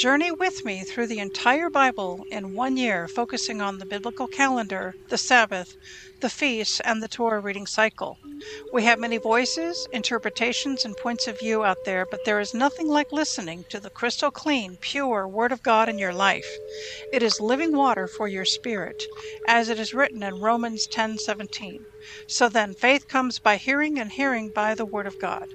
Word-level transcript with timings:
Journey 0.00 0.32
with 0.32 0.64
me 0.64 0.82
through 0.82 1.08
the 1.08 1.18
entire 1.18 1.68
Bible 1.68 2.24
in 2.30 2.54
one 2.54 2.78
year, 2.78 3.06
focusing 3.06 3.60
on 3.60 3.76
the 3.76 3.84
biblical 3.86 4.28
calendar, 4.28 4.96
the 5.10 5.18
Sabbath, 5.18 5.76
the 6.20 6.30
feasts, 6.30 6.80
and 6.80 7.02
the 7.02 7.08
Torah 7.08 7.38
reading 7.40 7.66
cycle. 7.66 8.18
We 8.72 8.84
have 8.84 8.98
many 8.98 9.18
voices, 9.18 9.86
interpretations, 9.92 10.86
and 10.86 10.96
points 10.96 11.26
of 11.28 11.38
view 11.38 11.64
out 11.64 11.84
there, 11.84 12.06
but 12.06 12.24
there 12.24 12.40
is 12.40 12.54
nothing 12.54 12.88
like 12.88 13.12
listening 13.12 13.66
to 13.68 13.78
the 13.78 13.90
crystal 13.90 14.30
clean, 14.30 14.78
pure 14.80 15.28
Word 15.28 15.52
of 15.52 15.62
God 15.62 15.88
in 15.90 15.98
your 15.98 16.14
life. 16.14 16.60
It 17.12 17.22
is 17.22 17.38
living 17.38 17.76
water 17.76 18.08
for 18.08 18.26
your 18.26 18.46
spirit, 18.46 19.08
as 19.46 19.68
it 19.68 19.78
is 19.78 19.92
written 19.92 20.22
in 20.22 20.36
Romans 20.36 20.86
10:17. 20.86 21.86
So 22.26 22.48
then, 22.48 22.74
faith 22.74 23.06
comes 23.06 23.38
by 23.38 23.58
hearing, 23.58 23.98
and 23.98 24.12
hearing 24.12 24.50
by 24.50 24.74
the 24.74 24.86
Word 24.86 25.06
of 25.06 25.18
God. 25.18 25.54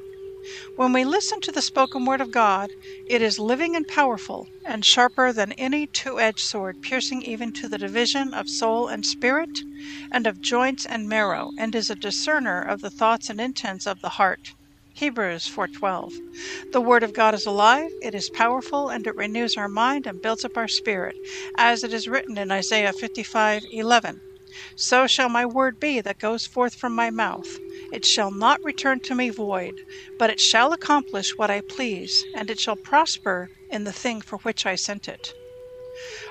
When 0.76 0.94
we 0.94 1.06
listen 1.06 1.42
to 1.42 1.52
the 1.52 1.64
spoken 1.64 2.06
word 2.06 2.22
of 2.22 2.30
God, 2.30 2.70
it 3.08 3.20
is 3.24 3.40
living 3.40 3.76
and 3.76 3.88
powerful, 3.88 4.48
and 4.64 4.86
sharper 4.86 5.34
than 5.34 5.54
any 5.54 5.88
two 5.88 6.20
edged 6.20 6.42
sword, 6.42 6.82
piercing 6.84 7.24
even 7.24 7.52
to 7.54 7.68
the 7.68 7.80
division 7.80 8.32
of 8.32 8.48
soul 8.48 8.88
and 8.88 9.04
spirit, 9.08 9.64
and 10.12 10.28
of 10.28 10.42
joints 10.42 10.86
and 10.86 11.10
marrow, 11.10 11.50
and 11.58 11.74
is 11.74 11.90
a 11.90 11.96
discerner 11.96 12.62
of 12.62 12.82
the 12.82 12.92
thoughts 12.92 13.28
and 13.28 13.42
intents 13.42 13.88
of 13.88 14.02
the 14.02 14.10
heart. 14.22 14.50
Hebrews 14.94 15.48
4:12. 15.48 16.14
The 16.72 16.80
word 16.82 17.02
of 17.02 17.12
God 17.14 17.34
is 17.34 17.48
alive, 17.48 17.90
it 18.00 18.14
is 18.14 18.30
powerful, 18.30 18.90
and 18.90 19.08
it 19.08 19.16
renews 19.16 19.58
our 19.58 19.68
mind 19.68 20.06
and 20.06 20.22
builds 20.22 20.46
up 20.46 20.58
our 20.58 20.68
spirit, 20.68 21.16
as 21.58 21.84
it 21.84 21.92
is 21.92 22.08
written 22.08 22.38
in 22.38 22.52
Isaiah 22.52 22.94
55:11. 22.94 24.22
So 24.76 25.08
shall 25.08 25.30
my 25.30 25.46
word 25.46 25.80
be 25.80 26.02
that 26.02 26.20
goes 26.20 26.46
forth 26.46 26.76
from 26.76 26.94
my 26.94 27.10
mouth. 27.10 27.58
It 27.92 28.06
shall 28.06 28.32
not 28.32 28.64
return 28.64 29.00
to 29.02 29.16
me 29.16 29.30
void, 29.30 29.76
but 30.18 30.30
it 30.30 30.40
shall 30.40 30.74
accomplish 30.74 31.38
what 31.38 31.52
I 31.52 31.62
please, 31.62 32.24
and 32.36 32.50
it 32.50 32.60
shall 32.60 32.76
prosper 32.76 33.50
in 33.70 33.84
the 33.84 33.92
thing 33.92 34.22
for 34.22 34.38
which 34.40 34.66
I 34.66 34.76
sent 34.76 35.08
it. 35.08 35.34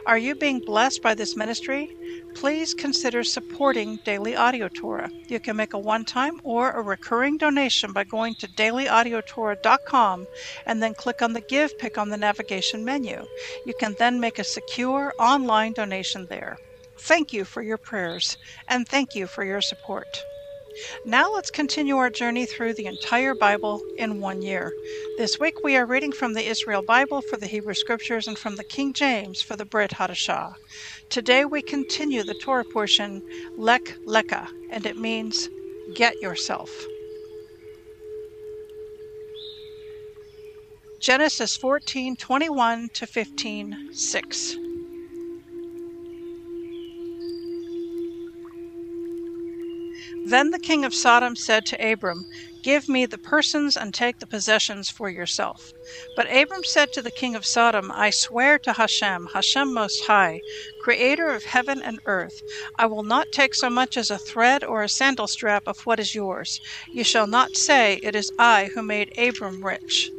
Are 0.06 0.18
you 0.18 0.34
being 0.34 0.60
blessed 0.60 1.02
by 1.02 1.14
this 1.14 1.36
ministry? 1.36 1.96
Please 2.34 2.74
consider 2.74 3.24
supporting 3.24 3.96
Daily 4.04 4.36
Audio 4.36 4.68
Torah. 4.68 5.10
You 5.28 5.40
can 5.40 5.56
make 5.56 5.72
a 5.72 5.78
one 5.78 6.04
time 6.04 6.40
or 6.44 6.70
a 6.70 6.82
recurring 6.82 7.38
donation 7.38 7.92
by 7.92 8.04
going 8.04 8.34
to 8.36 8.48
dailyaudiotorah.com 8.48 10.26
and 10.66 10.82
then 10.82 10.94
click 10.94 11.22
on 11.22 11.32
the 11.32 11.40
Give 11.40 11.78
pick 11.78 11.96
on 11.96 12.10
the 12.10 12.18
navigation 12.18 12.84
menu. 12.84 13.24
You 13.64 13.74
can 13.80 13.94
then 13.98 14.20
make 14.20 14.38
a 14.38 14.44
secure 14.44 15.14
online 15.18 15.72
donation 15.72 16.26
there. 16.26 16.58
Thank 17.04 17.34
you 17.34 17.44
for 17.44 17.62
your 17.62 17.76
prayers 17.76 18.38
and 18.66 18.88
thank 18.88 19.14
you 19.14 19.26
for 19.26 19.44
your 19.44 19.60
support. 19.60 20.24
Now 21.04 21.30
let's 21.34 21.50
continue 21.50 21.98
our 21.98 22.08
journey 22.08 22.46
through 22.46 22.74
the 22.74 22.86
entire 22.86 23.34
Bible 23.34 23.82
in 23.98 24.20
one 24.20 24.40
year. 24.40 24.72
This 25.18 25.38
week 25.38 25.62
we 25.62 25.76
are 25.76 25.84
reading 25.84 26.12
from 26.12 26.32
the 26.32 26.48
Israel 26.48 26.82
Bible 26.82 27.20
for 27.20 27.36
the 27.36 27.46
Hebrew 27.46 27.74
Scriptures 27.74 28.26
and 28.26 28.38
from 28.38 28.56
the 28.56 28.64
King 28.64 28.94
James 28.94 29.42
for 29.42 29.54
the 29.54 29.66
Brit 29.66 29.90
Hadashah. 29.90 30.54
Today 31.10 31.44
we 31.44 31.60
continue 31.60 32.22
the 32.22 32.34
Torah 32.42 32.64
portion 32.64 33.20
Lek 33.58 33.96
Leka, 34.06 34.48
and 34.70 34.86
it 34.86 34.96
means 34.96 35.50
get 35.94 36.22
yourself. 36.22 36.86
Genesis 41.00 41.54
14 41.58 42.16
21 42.16 42.88
to 42.94 43.06
15 43.06 43.76
6. 43.92 44.63
Then 50.26 50.50
the 50.50 50.58
king 50.58 50.84
of 50.86 50.94
Sodom 50.94 51.36
said 51.36 51.66
to 51.66 51.92
Abram, 51.92 52.26
Give 52.62 52.88
me 52.88 53.04
the 53.06 53.18
persons 53.18 53.76
and 53.76 53.92
take 53.92 54.18
the 54.20 54.26
possessions 54.26 54.88
for 54.88 55.10
yourself. 55.10 55.74
But 56.16 56.26
Abram 56.34 56.64
said 56.64 56.92
to 56.92 57.02
the 57.02 57.10
king 57.10 57.36
of 57.36 57.44
Sodom, 57.44 57.92
I 57.92 58.10
swear 58.10 58.58
to 58.60 58.72
Hashem, 58.72 59.28
Hashem 59.34 59.72
Most 59.74 60.04
High, 60.06 60.40
creator 60.80 61.28
of 61.30 61.44
heaven 61.44 61.82
and 61.82 62.00
earth, 62.06 62.42
I 62.78 62.86
will 62.86 63.02
not 63.02 63.32
take 63.32 63.54
so 63.54 63.68
much 63.68 63.98
as 63.98 64.10
a 64.10 64.18
thread 64.18 64.64
or 64.64 64.82
a 64.82 64.88
sandal 64.88 65.28
strap 65.28 65.64
of 65.66 65.80
what 65.84 66.00
is 66.00 66.14
yours. 66.14 66.60
You 66.90 67.04
shall 67.04 67.26
not 67.26 67.56
say, 67.56 68.00
It 68.02 68.14
is 68.16 68.30
I 68.38 68.70
who 68.74 68.82
made 68.82 69.10
Abram 69.18 69.64
rich. 69.64 70.10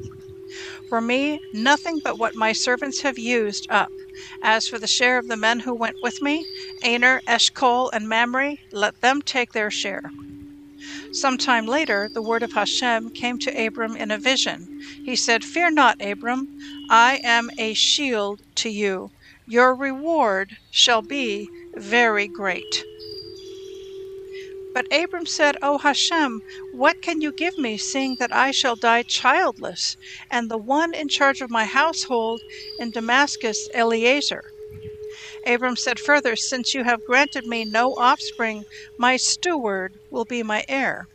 For 0.87 1.01
me, 1.01 1.41
nothing 1.51 1.99
but 1.99 2.19
what 2.19 2.35
my 2.35 2.53
servants 2.53 3.01
have 3.01 3.17
used 3.17 3.65
up. 3.71 3.91
As 4.41 4.65
for 4.67 4.79
the 4.79 4.87
share 4.87 5.17
of 5.17 5.27
the 5.27 5.35
men 5.35 5.59
who 5.61 5.75
went 5.75 5.97
with 6.01 6.21
me, 6.21 6.45
Aner, 6.83 7.21
Eshcol, 7.27 7.89
and 7.91 8.07
Mamre, 8.07 8.55
let 8.71 9.01
them 9.01 9.21
take 9.21 9.51
their 9.51 9.69
share. 9.69 10.09
Some 11.11 11.37
time 11.37 11.65
later, 11.65 12.09
the 12.13 12.21
word 12.21 12.43
of 12.43 12.53
Hashem 12.53 13.09
came 13.11 13.37
to 13.39 13.65
Abram 13.65 13.95
in 13.97 14.11
a 14.11 14.17
vision. 14.17 14.67
He 15.03 15.15
said, 15.15 15.43
Fear 15.43 15.71
not, 15.71 15.97
Abram, 16.01 16.47
I 16.89 17.19
am 17.23 17.49
a 17.57 17.73
shield 17.73 18.41
to 18.55 18.69
you. 18.69 19.11
Your 19.47 19.75
reward 19.75 20.57
shall 20.71 21.01
be 21.01 21.49
very 21.75 22.27
great. 22.27 22.85
But 24.75 24.87
Abram 24.91 25.25
said, 25.25 25.55
O 25.61 25.77
Hashem, 25.77 26.41
what 26.69 26.99
can 27.01 27.21
you 27.21 27.31
give 27.31 27.57
me, 27.57 27.77
seeing 27.77 28.17
that 28.19 28.35
I 28.35 28.51
shall 28.51 28.75
die 28.75 29.03
childless, 29.03 29.95
and 30.29 30.51
the 30.51 30.57
one 30.57 30.93
in 30.93 31.07
charge 31.07 31.39
of 31.39 31.49
my 31.49 31.63
household 31.63 32.41
in 32.77 32.91
Damascus, 32.91 33.69
Eliezer? 33.73 34.43
Abram 35.45 35.77
said 35.77 35.97
further, 35.97 36.35
Since 36.35 36.73
you 36.73 36.83
have 36.83 37.05
granted 37.05 37.45
me 37.45 37.63
no 37.63 37.93
offspring, 37.93 38.65
my 38.97 39.15
steward 39.15 39.93
will 40.09 40.25
be 40.25 40.43
my 40.43 40.65
heir. 40.67 41.07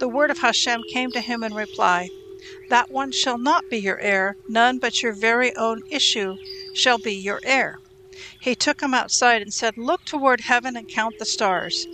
The 0.00 0.08
word 0.08 0.32
of 0.32 0.38
Hashem 0.38 0.82
came 0.92 1.12
to 1.12 1.20
him 1.20 1.44
in 1.44 1.54
reply 1.54 2.08
That 2.70 2.90
one 2.90 3.12
shall 3.12 3.38
not 3.38 3.68
be 3.70 3.78
your 3.78 4.00
heir, 4.00 4.36
none 4.48 4.80
but 4.80 5.00
your 5.00 5.12
very 5.12 5.54
own 5.54 5.82
issue 5.92 6.34
shall 6.74 6.98
be 6.98 7.14
your 7.14 7.38
heir. 7.44 7.78
He 8.40 8.56
took 8.56 8.80
him 8.82 8.94
outside 8.94 9.42
and 9.42 9.54
said, 9.54 9.78
Look 9.78 10.04
toward 10.06 10.40
heaven 10.40 10.76
and 10.76 10.88
count 10.88 11.18
the 11.20 11.24
stars 11.24 11.86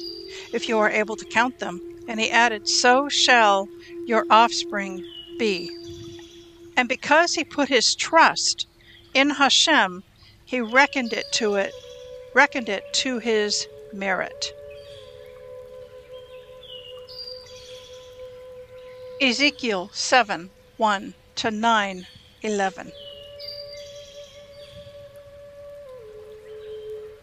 if 0.53 0.69
you 0.69 0.79
are 0.79 0.91
able 0.91 1.17
to 1.17 1.25
count 1.27 1.59
them. 1.59 1.81
And 2.09 2.21
he 2.21 2.31
added, 2.31 2.69
So 2.69 3.09
shall 3.09 3.69
your 4.07 4.25
offspring 4.31 5.03
be. 5.39 5.69
And 6.77 6.89
because 6.89 7.35
he 7.35 7.45
put 7.45 7.69
his 7.69 7.95
trust 7.95 8.67
in 9.15 9.31
Hashem, 9.31 10.03
he 10.45 10.61
reckoned 10.61 11.13
it 11.13 11.25
to 11.33 11.55
it, 11.55 11.73
reckoned 12.35 12.69
it 12.69 12.83
to 12.95 13.19
his 13.19 13.67
merit. 13.93 14.53
Ezekiel 19.21 19.91
7 19.95 20.51
1 20.77 21.15
to 21.37 21.51
9 21.51 22.07
11. 22.43 22.93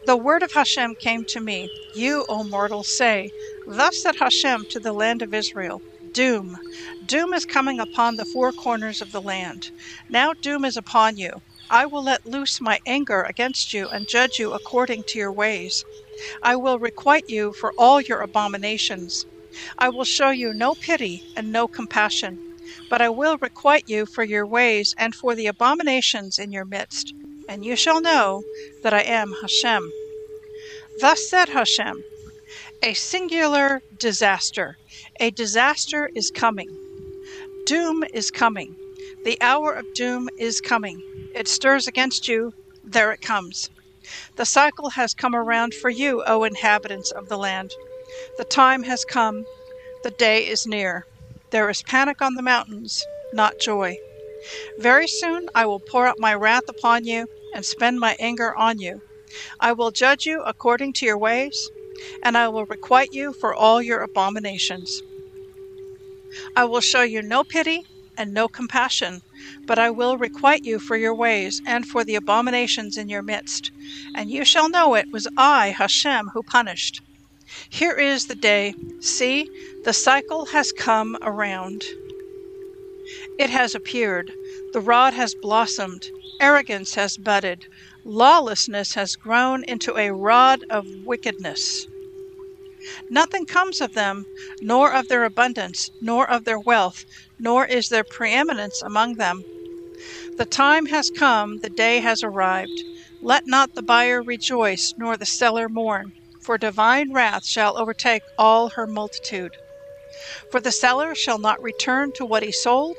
The 0.06 0.18
word 0.18 0.42
of 0.44 0.54
Hashem 0.54 0.96
came 0.96 1.26
to 1.26 1.40
me. 1.42 1.70
You, 1.94 2.26
O 2.28 2.44
mortal, 2.44 2.84
say, 2.84 3.32
Thus 3.68 3.98
said 4.00 4.16
Hashem 4.18 4.66
to 4.70 4.80
the 4.80 4.94
land 4.94 5.22
of 5.22 5.34
Israel 5.34 5.84
Doom. 6.12 6.58
Doom 7.06 7.34
is 7.34 7.46
coming 7.46 7.80
upon 7.80 8.16
the 8.16 8.26
four 8.26 8.52
corners 8.52 9.00
of 9.02 9.12
the 9.12 9.22
land. 9.22 9.72
Now 10.10 10.34
doom 10.42 10.66
is 10.66 10.76
upon 10.76 11.18
you. 11.18 11.34
I 11.70 11.86
will 11.86 12.04
let 12.04 12.26
loose 12.26 12.60
my 12.62 12.80
anger 12.86 13.22
against 13.24 13.74
you 13.74 13.90
and 13.90 14.08
judge 14.08 14.40
you 14.40 14.54
according 14.54 15.04
to 15.10 15.20
your 15.20 15.34
ways. 15.34 15.86
I 16.42 16.56
will 16.58 16.80
requite 16.80 17.26
you 17.28 17.54
for 17.54 17.74
all 17.78 18.02
your 18.02 18.22
abominations. 18.22 19.26
I 19.78 19.90
will 19.90 20.06
show 20.06 20.32
you 20.32 20.54
no 20.54 20.76
pity 20.76 21.24
and 21.36 21.52
no 21.52 21.68
compassion, 21.68 22.40
but 22.90 23.02
I 23.02 23.10
will 23.10 23.38
requite 23.42 23.84
you 23.88 24.06
for 24.08 24.24
your 24.24 24.48
ways 24.48 24.94
and 24.98 25.16
for 25.16 25.36
the 25.36 25.48
abominations 25.48 26.40
in 26.40 26.52
your 26.52 26.66
midst 26.66 27.14
and 27.54 27.64
you 27.64 27.76
shall 27.76 28.02
know 28.02 28.42
that 28.82 28.96
I 28.96 29.02
am 29.02 29.32
Hashem. 29.42 29.88
Thus 31.00 31.30
said 31.30 31.50
Hashem 31.50 32.04
A 32.82 32.96
singular 32.96 33.82
disaster, 34.00 34.78
a 35.20 35.30
disaster 35.30 36.10
is 36.16 36.32
coming. 36.36 36.68
Doom 37.68 38.04
is 38.12 38.32
coming. 38.32 38.76
The 39.24 39.38
hour 39.40 39.72
of 39.72 39.86
doom 39.94 40.30
is 40.40 40.62
coming. 40.62 41.00
It 41.36 41.48
stirs 41.48 41.88
against 41.88 42.28
you. 42.28 42.54
There 42.84 43.12
it 43.12 43.22
comes. 43.22 43.70
The 44.36 44.48
cycle 44.48 44.90
has 44.90 45.14
come 45.14 45.36
around 45.36 45.76
for 45.76 45.92
you, 45.92 46.24
O 46.26 46.44
inhabitants 46.44 47.12
of 47.12 47.30
the 47.30 47.38
land. 47.38 47.70
The 48.40 48.46
time 48.46 48.82
has 48.84 49.06
come. 49.06 49.46
The 50.04 50.12
day 50.18 50.48
is 50.48 50.66
near. 50.66 51.06
There 51.52 51.70
is 51.70 51.84
panic 51.84 52.20
on 52.20 52.34
the 52.34 52.42
mountains, 52.42 53.06
not 53.32 53.60
joy. 53.62 53.96
Very 54.80 55.08
soon 55.08 55.48
I 55.56 55.66
will 55.66 55.80
pour 55.80 56.08
out 56.08 56.20
my 56.20 56.34
wrath 56.34 56.68
upon 56.68 57.06
you 57.06 57.28
and 57.54 57.66
spend 57.66 58.00
my 58.00 58.16
anger 58.20 58.56
on 58.56 58.80
you. 58.80 59.02
I 59.60 59.74
will 59.74 59.92
judge 59.92 60.26
you 60.26 60.42
according 60.44 60.94
to 60.94 61.06
your 61.06 61.18
ways, 61.18 61.70
and 62.24 62.38
I 62.38 62.48
will 62.50 62.66
requite 62.66 63.14
you 63.14 63.34
for 63.34 63.54
all 63.54 63.82
your 63.82 64.02
abominations. 64.02 65.02
I 66.56 66.66
will 66.66 66.82
show 66.82 67.04
you 67.04 67.22
no 67.22 67.44
pity 67.44 67.84
and 68.18 68.34
no 68.34 68.48
compassion, 68.48 69.22
but 69.66 69.80
I 69.80 69.90
will 69.90 70.18
requite 70.18 70.64
you 70.64 70.80
for 70.80 70.96
your 70.98 71.16
ways 71.16 71.62
and 71.66 71.86
for 71.86 72.04
the 72.04 72.16
abominations 72.16 72.98
in 72.98 73.10
your 73.10 73.24
midst. 73.24 73.72
And 74.16 74.30
you 74.30 74.46
shall 74.46 74.70
know 74.70 74.96
it 74.96 75.12
was 75.12 75.28
I, 75.38 75.70
Hashem, 75.70 76.30
who 76.34 76.44
punished. 76.44 77.02
Here 77.70 77.94
is 77.94 78.28
the 78.28 78.36
day. 78.36 78.74
See, 79.02 79.48
the 79.84 79.94
cycle 79.94 80.46
has 80.48 80.72
come 80.72 81.18
around. 81.22 81.84
It 83.40 83.50
has 83.50 83.74
appeared. 83.74 84.32
The 84.74 84.80
rod 84.80 85.14
has 85.14 85.34
blossomed. 85.34 86.08
Arrogance 86.40 86.96
has 86.96 87.18
budded. 87.18 87.66
Lawlessness 88.06 88.94
has 88.94 89.16
grown 89.16 89.64
into 89.64 89.98
a 89.98 90.12
rod 90.12 90.64
of 90.70 90.86
wickedness. 91.04 91.88
Nothing 93.10 93.46
comes 93.46 93.82
of 93.82 93.94
them, 93.94 94.26
nor 94.62 94.94
of 94.94 95.08
their 95.08 95.24
abundance, 95.24 95.90
nor 96.02 96.30
of 96.30 96.46
their 96.46 96.60
wealth, 96.60 97.06
nor 97.40 97.66
is 97.66 97.90
there 97.90 98.04
preeminence 98.04 98.82
among 98.82 99.16
them. 99.16 99.44
The 100.38 100.46
time 100.46 100.88
has 100.88 101.10
come, 101.10 101.60
the 101.60 101.70
day 101.70 102.00
has 102.02 102.24
arrived. 102.24 102.84
Let 103.22 103.48
not 103.48 103.74
the 103.74 103.84
buyer 103.84 104.22
rejoice, 104.22 104.94
nor 104.98 105.16
the 105.16 105.26
seller 105.26 105.70
mourn, 105.70 106.12
for 106.42 106.58
divine 106.58 107.14
wrath 107.14 107.46
shall 107.46 107.78
overtake 107.78 108.24
all 108.38 108.70
her 108.70 108.86
multitude. 108.86 109.56
For 110.52 110.60
the 110.60 110.72
seller 110.72 111.16
shall 111.16 111.40
not 111.40 111.62
return 111.62 112.12
to 112.14 112.26
what 112.26 112.44
he 112.44 112.52
sold, 112.52 112.96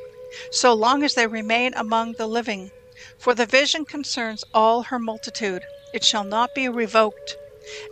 so 0.50 0.74
long 0.74 1.02
as 1.02 1.14
they 1.14 1.26
remain 1.26 1.72
among 1.74 2.14
the 2.14 2.26
living. 2.26 2.70
For 3.18 3.34
the 3.34 3.46
vision 3.46 3.84
concerns 3.84 4.44
all 4.52 4.84
her 4.84 4.98
multitude, 4.98 5.62
it 5.92 6.04
shall 6.04 6.24
not 6.24 6.54
be 6.54 6.68
revoked 6.68 7.36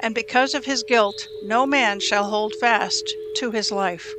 and 0.00 0.15
because 0.15 0.55
of 0.55 0.67
his 0.67 0.83
guilt, 0.83 1.27
no 1.43 1.65
man 1.67 1.99
shall 1.99 2.29
hold 2.29 2.55
fast 2.61 3.15
to 3.37 3.50
his 3.50 3.73
life. 3.73 4.12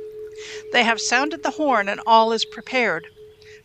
They 0.72 0.82
have 0.82 1.00
sounded 1.00 1.42
the 1.42 1.52
horn, 1.52 1.88
and 1.88 2.00
all 2.06 2.32
is 2.32 2.44
prepared. 2.44 3.06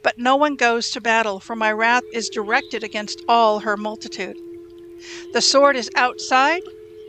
But 0.03 0.17
no 0.17 0.35
one 0.35 0.55
goes 0.55 0.91
to 0.91 1.01
battle, 1.01 1.39
for 1.39 1.55
my 1.55 1.71
wrath 1.71 2.03
is 2.13 2.29
directed 2.29 2.83
against 2.83 3.23
all 3.27 3.59
her 3.59 3.75
multitude. 3.75 4.37
The 5.33 5.41
sword 5.41 5.75
is 5.75 5.89
outside, 5.95 6.61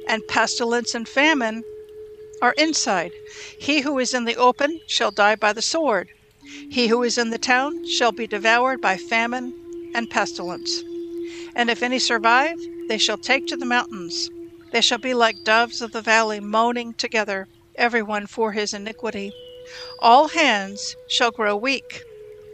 and 0.08 0.26
pestilence 0.26 0.94
and 0.94 1.06
famine 1.06 1.62
are 2.40 2.54
inside. 2.56 3.12
He 3.58 3.82
who 3.82 3.98
is 3.98 4.14
in 4.14 4.24
the 4.24 4.36
open 4.36 4.80
shall 4.86 5.10
die 5.10 5.36
by 5.36 5.52
the 5.52 5.62
sword. 5.62 6.08
He 6.68 6.88
who 6.88 7.02
is 7.02 7.16
in 7.16 7.30
the 7.30 7.38
town 7.38 7.86
shall 7.86 8.12
be 8.12 8.26
devoured 8.26 8.80
by 8.80 8.96
famine 8.96 9.54
and 9.94 10.10
pestilence. 10.10 10.82
And 11.54 11.70
if 11.70 11.82
any 11.82 11.98
survive, 11.98 12.58
they 12.88 12.98
shall 12.98 13.18
take 13.18 13.46
to 13.46 13.56
the 13.56 13.64
mountains. 13.64 14.30
They 14.72 14.80
shall 14.80 14.98
be 14.98 15.14
like 15.14 15.44
doves 15.44 15.80
of 15.80 15.92
the 15.92 16.02
valley, 16.02 16.40
moaning 16.40 16.94
together, 16.94 17.46
every 17.76 18.02
one 18.02 18.26
for 18.26 18.52
his 18.52 18.74
iniquity. 18.74 19.32
All 20.00 20.28
hands 20.28 20.96
shall 21.08 21.30
grow 21.30 21.56
weak, 21.56 22.02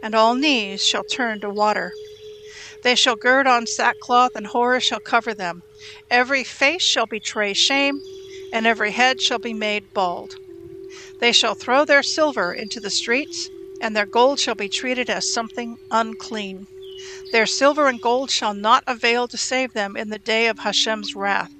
and 0.03 0.13
all 0.13 0.35
knees 0.35 0.85
shall 0.85 1.03
turn 1.03 1.39
to 1.41 1.49
water. 1.49 1.91
They 2.83 2.95
shall 2.95 3.15
gird 3.15 3.47
on 3.47 3.65
sackcloth, 3.65 4.35
and 4.35 4.47
horror 4.47 4.79
shall 4.79 4.99
cover 4.99 5.33
them. 5.33 5.63
Every 6.11 6.43
face 6.43 6.83
shall 6.83 7.07
betray 7.07 7.53
shame, 7.53 7.99
and 8.53 8.67
every 8.67 8.91
head 8.91 9.21
shall 9.21 9.39
be 9.39 9.53
made 9.53 9.93
bald. 9.93 10.35
They 11.19 11.31
shall 11.31 11.55
throw 11.55 11.83
their 11.83 12.03
silver 12.03 12.53
into 12.53 12.79
the 12.79 12.91
streets, 12.91 13.49
and 13.81 13.95
their 13.95 14.05
gold 14.05 14.39
shall 14.39 14.55
be 14.55 14.69
treated 14.69 15.09
as 15.09 15.31
something 15.33 15.77
unclean. 15.91 16.67
Their 17.31 17.45
silver 17.45 17.87
and 17.87 18.01
gold 18.01 18.31
shall 18.31 18.53
not 18.53 18.83
avail 18.87 19.27
to 19.27 19.37
save 19.37 19.73
them 19.73 19.95
in 19.95 20.09
the 20.09 20.19
day 20.19 20.47
of 20.47 20.59
Hashem's 20.59 21.15
wrath 21.15 21.51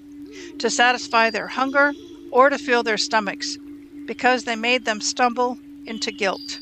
to 0.60 0.70
satisfy 0.70 1.30
their 1.30 1.48
hunger 1.48 1.94
or 2.32 2.50
to 2.50 2.58
fill 2.58 2.84
their 2.84 2.98
stomachs, 2.98 3.58
because 4.06 4.44
they 4.44 4.56
made 4.56 4.86
them 4.86 5.02
stumble 5.02 5.58
into 5.86 6.12
guilt. 6.12 6.60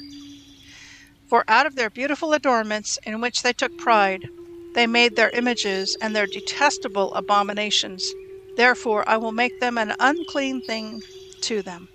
For 1.28 1.44
out 1.48 1.66
of 1.66 1.76
their 1.76 1.90
beautiful 1.90 2.34
adornments 2.34 3.00
in 3.04 3.22
which 3.22 3.42
they 3.42 3.54
took 3.54 3.78
pride, 3.78 4.30
they 4.74 4.88
made 4.88 5.16
their 5.16 5.30
images 5.32 5.98
and 6.02 6.16
their 6.16 6.28
detestable 6.28 7.14
abominations. 7.14 8.14
Therefore 8.58 9.08
I 9.08 9.18
will 9.18 9.32
make 9.32 9.60
them 9.60 9.78
an 9.78 9.96
unclean 10.00 10.62
thing 10.62 11.02
to 11.42 11.62
them. 11.62 11.88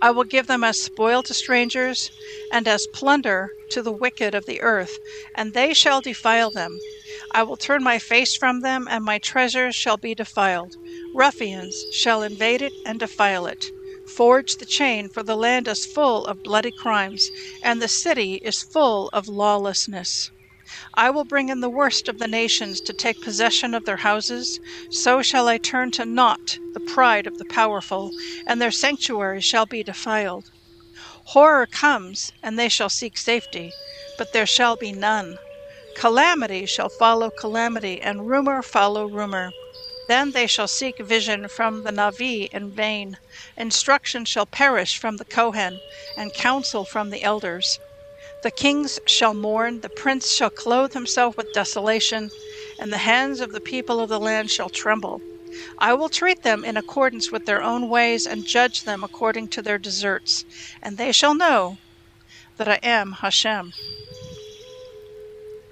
I 0.00 0.10
will 0.12 0.24
give 0.24 0.46
them 0.46 0.64
as 0.64 0.78
spoil 0.78 1.22
to 1.24 1.34
strangers, 1.34 2.10
and 2.50 2.66
as 2.66 2.86
plunder 2.86 3.52
to 3.68 3.82
the 3.82 3.92
wicked 3.92 4.34
of 4.34 4.46
the 4.46 4.62
earth, 4.62 4.98
and 5.34 5.52
they 5.52 5.74
shall 5.74 6.00
defile 6.00 6.50
them. 6.50 6.78
I 7.32 7.42
will 7.42 7.58
turn 7.58 7.82
my 7.82 7.98
face 7.98 8.34
from 8.34 8.62
them, 8.62 8.88
and 8.88 9.04
my 9.04 9.18
treasures 9.18 9.76
shall 9.76 9.98
be 9.98 10.14
defiled. 10.14 10.76
Ruffians 11.12 11.84
shall 11.92 12.22
invade 12.22 12.62
it 12.62 12.72
and 12.86 12.98
defile 12.98 13.44
it. 13.46 13.66
Forge 14.06 14.56
the 14.56 14.64
chain, 14.64 15.10
for 15.10 15.22
the 15.22 15.36
land 15.36 15.68
is 15.68 15.84
full 15.84 16.24
of 16.24 16.42
bloody 16.42 16.72
crimes, 16.72 17.28
and 17.62 17.82
the 17.82 17.88
city 17.88 18.36
is 18.36 18.62
full 18.62 19.10
of 19.12 19.28
lawlessness. 19.28 20.30
I 20.94 21.10
will 21.10 21.24
bring 21.24 21.48
in 21.48 21.60
the 21.60 21.70
worst 21.70 22.08
of 22.08 22.18
the 22.18 22.28
nations 22.28 22.80
to 22.82 22.92
take 22.92 23.22
possession 23.22 23.74
of 23.74 23.84
their 23.84 23.98
houses. 23.98 24.60
So 24.90 25.22
shall 25.22 25.48
I 25.48 25.58
turn 25.58 25.90
to 25.92 26.04
naught 26.04 26.58
the 26.74 26.80
pride 26.80 27.26
of 27.26 27.38
the 27.38 27.44
powerful, 27.46 28.10
and 28.46 28.60
their 28.60 28.70
sanctuary 28.70 29.40
shall 29.40 29.66
be 29.66 29.82
defiled. 29.82 30.50
Horror 31.28 31.66
comes, 31.66 32.32
and 32.42 32.58
they 32.58 32.68
shall 32.68 32.88
seek 32.88 33.16
safety, 33.16 33.72
but 34.16 34.32
there 34.32 34.46
shall 34.46 34.76
be 34.76 34.92
none. 34.92 35.38
Calamity 35.96 36.66
shall 36.66 36.88
follow 36.88 37.30
calamity, 37.30 38.00
and 38.00 38.28
rumor 38.28 38.62
follow 38.62 39.06
rumor. 39.06 39.52
Then 40.06 40.32
they 40.32 40.46
shall 40.46 40.68
seek 40.68 40.98
vision 40.98 41.48
from 41.48 41.84
the 41.84 41.92
Navi 41.92 42.48
in 42.52 42.70
vain. 42.70 43.18
Instruction 43.56 44.24
shall 44.24 44.46
perish 44.46 44.96
from 44.96 45.16
the 45.16 45.24
Kohen, 45.24 45.80
and 46.16 46.32
counsel 46.32 46.84
from 46.84 47.10
the 47.10 47.22
elders. 47.22 47.78
The 48.42 48.50
kings 48.52 49.00
shall 49.06 49.34
mourn, 49.34 49.80
the 49.80 49.88
prince 49.88 50.32
shall 50.32 50.50
clothe 50.50 50.92
himself 50.92 51.36
with 51.36 51.52
desolation, 51.52 52.30
and 52.78 52.92
the 52.92 52.98
hands 52.98 53.40
of 53.40 53.50
the 53.50 53.60
people 53.60 54.00
of 54.00 54.08
the 54.08 54.20
land 54.20 54.50
shall 54.50 54.68
tremble. 54.68 55.20
I 55.78 55.94
will 55.94 56.08
treat 56.08 56.44
them 56.44 56.64
in 56.64 56.76
accordance 56.76 57.32
with 57.32 57.46
their 57.46 57.60
own 57.60 57.88
ways 57.88 58.26
and 58.26 58.46
judge 58.46 58.84
them 58.84 59.02
according 59.02 59.48
to 59.48 59.62
their 59.62 59.78
deserts, 59.78 60.44
and 60.80 60.96
they 60.98 61.10
shall 61.10 61.34
know 61.34 61.78
that 62.58 62.68
I 62.68 62.78
am 62.82 63.12
Hashem. 63.12 63.72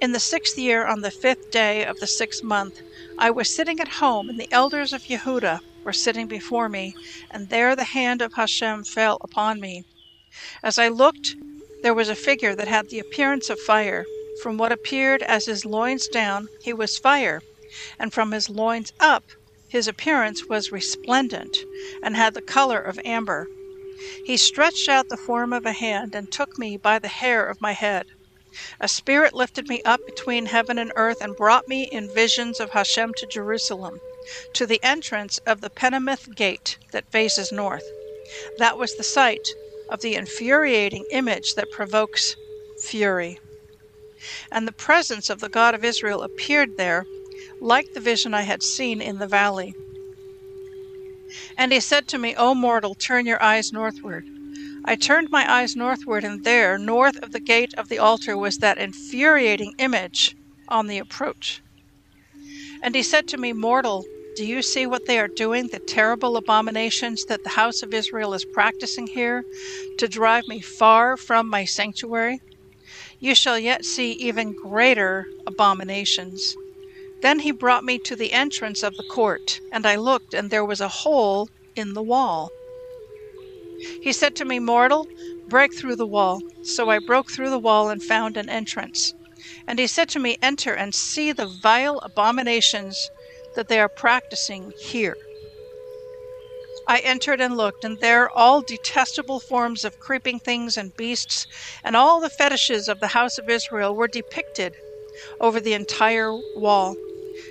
In 0.01 0.11
the 0.11 0.19
sixth 0.19 0.57
year, 0.57 0.85
on 0.85 1.01
the 1.01 1.11
fifth 1.11 1.49
day 1.51 1.85
of 1.85 1.99
the 2.01 2.07
sixth 2.07 2.43
month, 2.43 2.81
I 3.17 3.31
was 3.31 3.49
sitting 3.55 3.79
at 3.79 3.87
home, 4.03 4.29
and 4.29 4.37
the 4.37 4.51
elders 4.51 4.91
of 4.91 5.03
Yehuda 5.03 5.61
were 5.85 5.93
sitting 5.93 6.27
before 6.27 6.67
me, 6.67 6.95
and 7.31 7.47
there 7.49 7.77
the 7.77 7.85
hand 7.85 8.21
of 8.21 8.33
Hashem 8.33 8.83
fell 8.83 9.17
upon 9.21 9.61
me. 9.61 9.85
As 10.61 10.77
I 10.77 10.89
looked, 10.89 11.35
there 11.83 11.93
was 11.93 12.09
a 12.09 12.15
figure 12.15 12.55
that 12.55 12.67
had 12.67 12.89
the 12.89 12.97
appearance 12.97 13.51
of 13.51 13.59
fire. 13.59 14.03
From 14.41 14.57
what 14.57 14.71
appeared 14.71 15.21
as 15.21 15.45
his 15.45 15.63
loins 15.63 16.07
down, 16.07 16.47
he 16.63 16.73
was 16.73 16.97
fire, 16.97 17.39
and 17.99 18.11
from 18.11 18.31
his 18.31 18.49
loins 18.49 18.91
up, 18.99 19.23
his 19.69 19.87
appearance 19.87 20.47
was 20.49 20.71
resplendent, 20.71 21.55
and 22.01 22.15
had 22.15 22.33
the 22.33 22.41
color 22.41 22.79
of 22.81 22.99
amber. 23.05 23.47
He 24.25 24.37
stretched 24.37 24.89
out 24.89 25.09
the 25.09 25.17
form 25.17 25.53
of 25.53 25.67
a 25.67 25.73
hand, 25.73 26.15
and 26.15 26.31
took 26.31 26.57
me 26.57 26.77
by 26.77 26.97
the 26.97 27.09
hair 27.09 27.45
of 27.45 27.61
my 27.61 27.73
head. 27.73 28.07
A 28.79 28.87
spirit 28.87 29.35
lifted 29.35 29.67
me 29.67 29.83
up 29.83 29.99
between 30.05 30.47
heaven 30.47 30.79
and 30.79 30.91
earth, 30.95 31.21
and 31.21 31.35
brought 31.35 31.67
me 31.67 31.83
in 31.91 32.09
visions 32.11 32.59
of 32.59 32.71
Hashem 32.71 33.13
to 33.17 33.27
Jerusalem, 33.27 33.99
to 34.53 34.65
the 34.65 34.81
entrance 34.81 35.37
of 35.45 35.61
the 35.61 35.69
Penimith 35.69 36.35
gate 36.35 36.79
that 36.91 37.11
faces 37.11 37.51
north. 37.51 37.85
That 38.57 38.79
was 38.79 38.95
the 38.95 39.03
site 39.03 39.47
of 39.89 40.01
the 40.01 40.15
infuriating 40.15 41.05
image 41.11 41.55
that 41.55 41.71
provokes 41.71 42.35
fury. 42.81 43.39
And 44.51 44.67
the 44.67 44.73
presence 44.73 45.29
of 45.29 45.39
the 45.39 45.49
God 45.49 45.75
of 45.75 45.83
Israel 45.83 46.23
appeared 46.23 46.77
there, 46.77 47.05
like 47.61 47.93
the 47.93 47.99
vision 47.99 48.33
I 48.33 48.41
had 48.41 48.63
seen 48.63 49.01
in 49.01 49.19
the 49.19 49.27
valley. 49.27 49.73
And 51.57 51.71
he 51.71 51.79
said 51.79 52.07
to 52.09 52.17
me, 52.17 52.35
O 52.35 52.53
mortal, 52.53 52.95
turn 52.95 53.25
your 53.25 53.41
eyes 53.41 53.71
northward. 53.71 54.25
I 54.85 54.95
turned 54.95 55.29
my 55.29 55.51
eyes 55.51 55.75
northward, 55.75 56.23
and 56.23 56.43
there, 56.43 56.77
north 56.77 57.17
of 57.21 57.31
the 57.31 57.41
gate 57.41 57.73
of 57.77 57.89
the 57.89 57.99
altar, 57.99 58.37
was 58.37 58.57
that 58.57 58.77
infuriating 58.77 59.73
image 59.77 60.35
on 60.69 60.87
the 60.87 60.97
approach. 60.97 61.61
And 62.81 62.95
he 62.95 63.03
said 63.03 63.27
to 63.29 63.37
me, 63.37 63.53
Mortal, 63.53 64.05
do 64.37 64.45
you 64.45 64.61
see 64.61 64.85
what 64.85 65.05
they 65.07 65.17
are 65.17 65.27
doing, 65.27 65.69
the 65.71 65.79
terrible 65.79 66.37
abominations 66.37 67.25
that 67.25 67.43
the 67.43 67.57
house 67.61 67.81
of 67.81 67.91
Israel 67.91 68.35
is 68.35 68.45
practicing 68.45 69.07
here, 69.07 69.43
to 69.97 70.07
drive 70.07 70.47
me 70.47 70.61
far 70.61 71.17
from 71.17 71.49
my 71.49 71.65
sanctuary? 71.65 72.39
You 73.19 73.33
shall 73.33 73.57
yet 73.57 73.83
see 73.83 74.11
even 74.11 74.53
greater 74.53 75.25
abominations. 75.47 76.55
Then 77.23 77.39
he 77.39 77.51
brought 77.51 77.83
me 77.83 77.97
to 78.05 78.15
the 78.15 78.31
entrance 78.31 78.83
of 78.83 78.95
the 78.95 79.09
court, 79.09 79.59
and 79.71 79.87
I 79.87 79.95
looked, 79.95 80.35
and 80.35 80.51
there 80.51 80.63
was 80.63 80.81
a 80.81 80.87
hole 80.87 81.49
in 81.75 81.93
the 81.93 82.03
wall. 82.03 82.51
He 84.01 84.13
said 84.13 84.35
to 84.35 84.45
me, 84.45 84.59
Mortal, 84.59 85.07
break 85.49 85.73
through 85.73 85.95
the 85.95 86.05
wall. 86.05 86.43
So 86.61 86.91
I 86.91 86.99
broke 86.99 87.31
through 87.31 87.49
the 87.49 87.57
wall 87.57 87.89
and 87.89 88.03
found 88.03 88.37
an 88.37 88.49
entrance. 88.49 89.15
And 89.65 89.79
he 89.79 89.87
said 89.87 90.09
to 90.09 90.19
me, 90.19 90.37
Enter 90.43 90.75
and 90.75 90.93
see 90.93 91.31
the 91.31 91.47
vile 91.47 91.97
abominations 92.03 93.09
that 93.57 93.67
they 93.67 93.79
are 93.79 93.89
practicing 93.89 94.71
here. 94.77 95.17
I 96.87 96.99
entered 96.99 97.41
and 97.41 97.57
looked, 97.57 97.83
and 97.83 97.99
there 97.99 98.29
all 98.29 98.61
detestable 98.61 99.39
forms 99.39 99.83
of 99.83 99.99
creeping 99.99 100.39
things 100.39 100.77
and 100.77 100.95
beasts, 100.95 101.47
and 101.83 101.95
all 101.95 102.21
the 102.21 102.29
fetishes 102.29 102.87
of 102.87 102.99
the 102.99 103.07
house 103.07 103.39
of 103.39 103.49
Israel 103.49 103.95
were 103.95 104.07
depicted 104.07 104.73
over 105.41 105.59
the 105.59 105.73
entire 105.73 106.31
wall. 106.55 106.95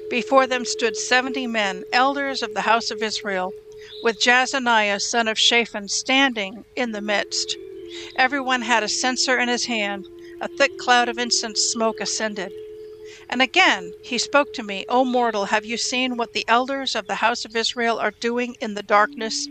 Before 0.09 0.47
them 0.47 0.65
stood 0.65 0.97
seventy 0.97 1.49
men, 1.49 1.83
elders 1.93 2.41
of 2.41 2.55
the 2.55 2.63
house 2.63 2.93
of 2.93 3.03
Israel, 3.03 3.53
with 4.05 4.21
Jaazaniah 4.21 5.01
son 5.01 5.27
of 5.27 5.39
Shaphan 5.39 5.89
standing 5.89 6.65
in 6.77 6.93
the 6.93 7.03
midst. 7.03 7.57
Everyone 8.17 8.63
had 8.63 8.85
a 8.85 8.89
censer 8.89 9.39
in 9.39 9.49
his 9.49 9.67
hand, 9.67 10.07
a 10.41 10.49
thick 10.49 10.79
cloud 10.79 11.09
of 11.09 11.19
incense 11.19 11.61
smoke 11.61 12.01
ascended. 12.01 12.53
And 13.29 13.43
again 13.43 13.93
he 14.03 14.19
spoke 14.19 14.53
to 14.55 14.63
me, 14.63 14.85
O 14.89 15.05
mortal, 15.05 15.47
have 15.47 15.65
you 15.65 15.77
seen 15.77 16.17
what 16.17 16.33
the 16.33 16.45
elders 16.49 16.95
of 16.95 17.07
the 17.07 17.17
house 17.17 17.45
of 17.45 17.57
Israel 17.57 17.99
are 17.99 18.13
doing 18.13 18.57
in 18.61 18.75
the 18.75 18.83
darkness? 18.83 19.49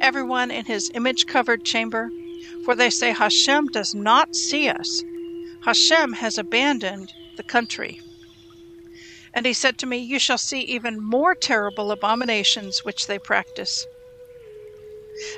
Everyone 0.00 0.50
in 0.50 0.64
his 0.66 0.90
image 0.94 1.26
covered 1.26 1.64
chamber? 1.64 2.10
For 2.64 2.74
they 2.74 2.90
say, 2.90 3.12
Hashem 3.12 3.68
does 3.68 3.94
not 3.94 4.34
see 4.34 4.68
us. 4.68 5.02
Hashem 5.64 6.14
has 6.14 6.38
abandoned 6.38 7.12
the 7.36 7.42
country. 7.42 8.00
And 9.34 9.46
he 9.46 9.52
said 9.52 9.78
to 9.78 9.86
me, 9.86 9.98
You 9.98 10.18
shall 10.18 10.38
see 10.38 10.60
even 10.60 11.02
more 11.02 11.34
terrible 11.34 11.90
abominations 11.90 12.84
which 12.84 13.06
they 13.06 13.18
practice. 13.18 13.86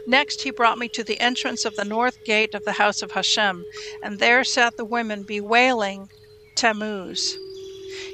Next 0.06 0.42
he 0.42 0.50
brought 0.50 0.78
me 0.78 0.88
to 0.90 1.04
the 1.04 1.20
entrance 1.20 1.64
of 1.64 1.76
the 1.76 1.84
north 1.84 2.24
gate 2.24 2.54
of 2.54 2.64
the 2.64 2.72
house 2.72 3.02
of 3.02 3.12
Hashem, 3.12 3.64
and 4.02 4.18
there 4.18 4.44
sat 4.44 4.76
the 4.76 4.84
women 4.84 5.24
bewailing 5.24 6.08
Tammuz. 6.54 7.36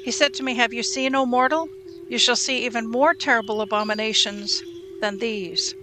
He 0.03 0.11
said 0.11 0.33
to 0.35 0.43
me, 0.43 0.53
Have 0.55 0.73
you 0.73 0.83
seen, 0.83 1.15
O 1.15 1.25
mortal? 1.25 1.67
You 2.07 2.19
shall 2.19 2.35
see 2.35 2.65
even 2.65 2.87
more 2.87 3.15
terrible 3.15 3.61
abominations 3.61 4.61
than 4.99 5.17
these. 5.17 5.73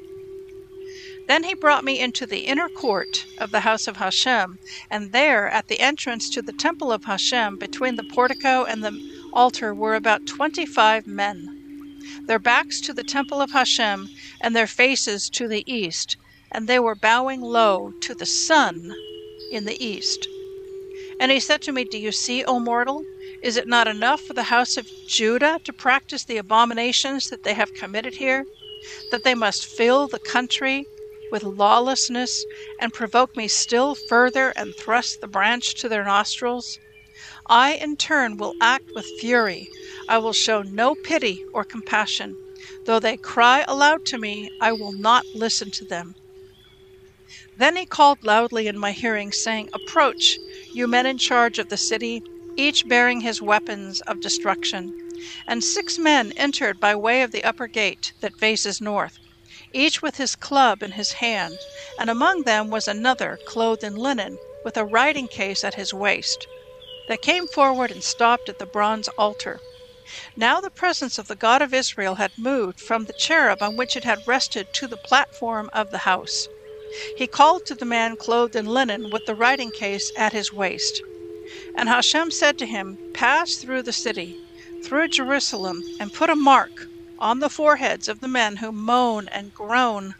Then 1.26 1.42
he 1.42 1.54
brought 1.54 1.84
me 1.84 1.98
into 1.98 2.24
the 2.24 2.46
inner 2.46 2.68
court 2.68 3.26
of 3.38 3.50
the 3.50 3.60
house 3.60 3.88
of 3.88 3.96
Hashem, 3.96 4.58
and 4.88 5.12
there, 5.12 5.48
at 5.48 5.66
the 5.68 5.80
entrance 5.80 6.30
to 6.30 6.42
the 6.42 6.52
temple 6.52 6.92
of 6.92 7.04
Hashem, 7.04 7.56
between 7.58 7.96
the 7.96 8.04
portico 8.04 8.64
and 8.64 8.84
the 8.84 8.92
altar, 9.32 9.74
were 9.74 9.94
about 9.94 10.26
twenty 10.26 10.64
five 10.64 11.06
men, 11.06 12.00
their 12.26 12.38
backs 12.38 12.80
to 12.82 12.94
the 12.94 13.02
temple 13.02 13.40
of 13.42 13.50
Hashem, 13.50 14.08
and 14.40 14.54
their 14.54 14.66
faces 14.68 15.28
to 15.30 15.48
the 15.48 15.64
east, 15.66 16.16
and 16.52 16.68
they 16.68 16.78
were 16.78 16.94
bowing 16.94 17.40
low 17.40 17.92
to 18.02 18.14
the 18.14 18.26
sun 18.26 18.94
in 19.50 19.64
the 19.64 19.84
east. 19.84 20.28
And 21.20 21.32
he 21.32 21.40
said 21.40 21.60
to 21.62 21.72
me, 21.72 21.84
Do 21.84 21.98
you 21.98 22.12
see, 22.12 22.44
O 22.44 22.60
mortal? 22.60 23.04
Is 23.40 23.56
it 23.56 23.68
not 23.68 23.86
enough 23.86 24.20
for 24.22 24.34
the 24.34 24.44
house 24.50 24.76
of 24.76 24.90
Judah 25.06 25.60
to 25.62 25.72
practice 25.72 26.24
the 26.24 26.38
abominations 26.38 27.28
that 27.28 27.44
they 27.44 27.54
have 27.54 27.72
committed 27.72 28.16
here? 28.16 28.46
That 29.10 29.22
they 29.22 29.36
must 29.36 29.64
fill 29.64 30.08
the 30.08 30.18
country 30.18 30.88
with 31.30 31.44
lawlessness 31.44 32.44
and 32.80 32.92
provoke 32.92 33.36
me 33.36 33.46
still 33.46 33.94
further 33.94 34.50
and 34.56 34.74
thrust 34.76 35.20
the 35.20 35.28
branch 35.28 35.76
to 35.76 35.88
their 35.88 36.02
nostrils? 36.04 36.80
I 37.46 37.74
in 37.74 37.96
turn 37.96 38.38
will 38.38 38.54
act 38.60 38.90
with 38.94 39.06
fury. 39.06 39.68
I 40.08 40.18
will 40.18 40.32
show 40.32 40.62
no 40.62 40.96
pity 40.96 41.44
or 41.52 41.62
compassion. 41.64 42.38
Though 42.86 42.98
they 42.98 43.16
cry 43.16 43.64
aloud 43.68 44.04
to 44.06 44.18
me, 44.18 44.50
I 44.60 44.72
will 44.72 44.92
not 44.92 45.26
listen 45.32 45.70
to 45.72 45.84
them. 45.84 46.14
Then 47.56 47.76
he 47.76 47.86
called 47.86 48.24
loudly 48.24 48.66
in 48.66 48.78
my 48.78 48.90
hearing, 48.90 49.30
saying, 49.30 49.68
Approach, 49.72 50.40
you 50.72 50.88
men 50.88 51.06
in 51.06 51.18
charge 51.18 51.60
of 51.60 51.68
the 51.68 51.76
city 51.76 52.22
each 52.58 52.86
bearing 52.88 53.20
his 53.20 53.40
weapons 53.40 54.00
of 54.02 54.20
destruction. 54.20 54.92
And 55.46 55.62
six 55.62 55.96
men 55.98 56.32
entered 56.36 56.80
by 56.80 56.94
way 56.96 57.22
of 57.22 57.30
the 57.30 57.44
upper 57.44 57.68
gate 57.68 58.12
that 58.20 58.38
faces 58.38 58.80
north, 58.80 59.16
each 59.72 60.02
with 60.02 60.16
his 60.16 60.34
club 60.34 60.82
in 60.82 60.92
his 60.92 61.12
hand, 61.12 61.58
and 61.98 62.10
among 62.10 62.42
them 62.42 62.68
was 62.68 62.88
another 62.88 63.38
clothed 63.46 63.84
in 63.84 63.94
linen, 63.94 64.38
with 64.64 64.76
a 64.76 64.84
writing 64.84 65.28
case 65.28 65.62
at 65.62 65.74
his 65.74 65.94
waist. 65.94 66.48
They 67.06 67.16
came 67.16 67.46
forward 67.46 67.92
and 67.92 68.02
stopped 68.02 68.48
at 68.48 68.58
the 68.58 68.66
bronze 68.66 69.08
altar. 69.16 69.60
Now 70.36 70.60
the 70.60 70.70
presence 70.70 71.16
of 71.18 71.28
the 71.28 71.36
God 71.36 71.62
of 71.62 71.72
Israel 71.72 72.16
had 72.16 72.32
moved 72.36 72.80
from 72.80 73.04
the 73.04 73.12
cherub 73.12 73.62
on 73.62 73.76
which 73.76 73.96
it 73.96 74.04
had 74.04 74.26
rested 74.26 74.66
to 74.74 74.88
the 74.88 74.96
platform 74.96 75.70
of 75.72 75.90
the 75.90 75.98
house. 75.98 76.48
He 77.16 77.26
called 77.28 77.66
to 77.66 77.74
the 77.74 77.84
man 77.84 78.16
clothed 78.16 78.56
in 78.56 78.66
linen 78.66 79.10
with 79.10 79.26
the 79.26 79.34
writing 79.36 79.70
case 79.70 80.10
at 80.16 80.32
his 80.32 80.52
waist. 80.52 81.02
And 81.76 81.88
Hashem 81.88 82.30
said 82.30 82.58
to 82.58 82.66
him, 82.66 82.98
Pass 83.14 83.56
through 83.56 83.82
the 83.82 83.92
city, 83.92 84.36
through 84.84 85.08
Jerusalem, 85.08 85.82
and 86.00 86.12
put 86.12 86.30
a 86.30 86.36
mark 86.36 86.86
on 87.18 87.40
the 87.40 87.50
foreheads 87.50 88.08
of 88.08 88.20
the 88.20 88.28
men 88.28 88.56
who 88.56 88.72
moan 88.72 89.28
and 89.28 89.52
groan 89.52 90.14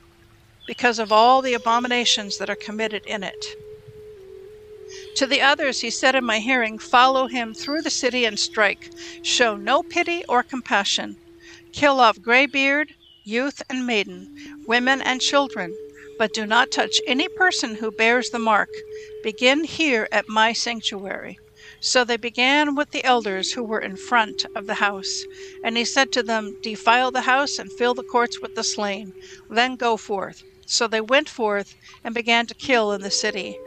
because 0.66 0.99
of 0.99 1.11
all 1.11 1.40
the 1.40 1.54
abominations 1.54 2.38
that 2.38 2.50
are 2.50 2.56
committed 2.56 3.02
in 3.06 3.23
it. 3.23 3.47
To 5.16 5.26
the 5.26 5.40
others 5.40 5.80
he 5.80 5.90
said 5.90 6.14
in 6.14 6.25
my 6.25 6.38
hearing, 6.38 6.78
Follow 6.78 7.26
him 7.26 7.54
through 7.54 7.82
the 7.82 7.90
city 7.90 8.25
and 8.25 8.38
strike. 8.38 8.90
Show 9.23 9.56
no 9.56 9.82
pity 9.82 10.25
or 10.28 10.42
compassion. 10.42 11.16
Kill 11.73 12.00
off 12.00 12.20
graybeard, 12.20 12.92
youth 13.25 13.62
and 13.68 13.87
maiden, 13.87 14.28
women 14.66 15.02
and 15.02 15.20
children, 15.20 15.75
but 16.18 16.32
do 16.32 16.47
not 16.47 16.70
touch 16.70 17.00
any 17.06 17.28
person 17.28 17.76
who 17.76 17.90
bears 17.90 18.30
the 18.30 18.38
mark. 18.38 18.70
Begin 19.35 19.64
here 19.64 20.08
at 20.11 20.25
my 20.26 20.54
sanctuary. 20.54 21.37
So 21.82 22.02
they 22.02 22.16
began 22.16 22.75
with 22.75 22.92
the 22.92 23.04
elders 23.04 23.52
who 23.52 23.62
were 23.62 23.78
in 23.78 23.94
front 23.94 24.47
of 24.56 24.66
the 24.66 24.76
house. 24.76 25.23
And 25.62 25.76
he 25.76 25.85
said 25.85 26.11
to 26.12 26.23
them, 26.23 26.56
Defile 26.62 27.11
the 27.11 27.28
house 27.32 27.58
and 27.58 27.70
fill 27.70 27.92
the 27.92 28.11
courts 28.11 28.40
with 28.40 28.54
the 28.54 28.64
slain. 28.64 29.12
Then 29.50 29.76
go 29.76 29.99
forth. 29.99 30.42
So 30.66 30.88
they 30.88 31.02
went 31.02 31.28
forth 31.28 31.75
and 32.02 32.14
began 32.14 32.47
to 32.47 32.54
kill 32.54 32.90
in 32.90 33.02
the 33.02 33.11
city. 33.11 33.58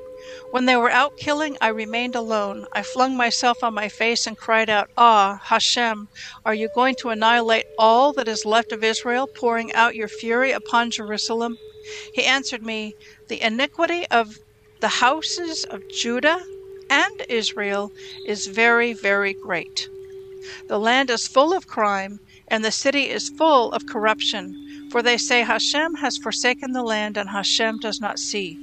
When 0.49 0.65
they 0.65 0.75
were 0.75 0.89
out 0.89 1.11
killing, 1.19 1.57
I 1.61 1.67
remained 1.67 2.15
alone. 2.15 2.65
I 2.73 2.81
flung 2.81 3.15
myself 3.15 3.63
on 3.63 3.75
my 3.75 3.87
face 3.87 4.25
and 4.25 4.39
cried 4.39 4.67
out, 4.67 4.89
Ah, 4.97 5.41
Hashem, 5.43 6.07
are 6.43 6.55
you 6.55 6.69
going 6.73 6.95
to 7.01 7.09
annihilate 7.09 7.65
all 7.77 8.13
that 8.13 8.27
is 8.27 8.45
left 8.45 8.71
of 8.71 8.83
Israel, 8.83 9.27
pouring 9.27 9.71
out 9.73 9.93
your 9.93 10.07
fury 10.07 10.51
upon 10.53 10.89
Jerusalem? 10.89 11.55
He 12.15 12.23
answered 12.23 12.63
me, 12.63 12.95
The 13.29 13.45
iniquity 13.45 14.07
of 14.07 14.39
the 14.81 14.87
houses 14.87 15.63
of 15.65 15.87
Judah 15.89 16.41
and 16.89 17.21
Israel 17.29 17.91
is 18.25 18.47
very, 18.47 18.93
very 18.93 19.33
great. 19.33 19.87
The 20.67 20.79
land 20.79 21.11
is 21.11 21.27
full 21.27 21.53
of 21.53 21.67
crime, 21.67 22.19
and 22.47 22.65
the 22.65 22.71
city 22.71 23.07
is 23.09 23.29
full 23.37 23.71
of 23.73 23.85
corruption. 23.85 24.89
For 24.91 25.03
they 25.03 25.17
say, 25.17 25.43
Hashem 25.43 25.95
has 25.95 26.17
forsaken 26.17 26.73
the 26.73 26.83
land, 26.83 27.15
and 27.15 27.29
Hashem 27.29 27.77
does 27.77 28.01
not 28.01 28.17
see. 28.17 28.57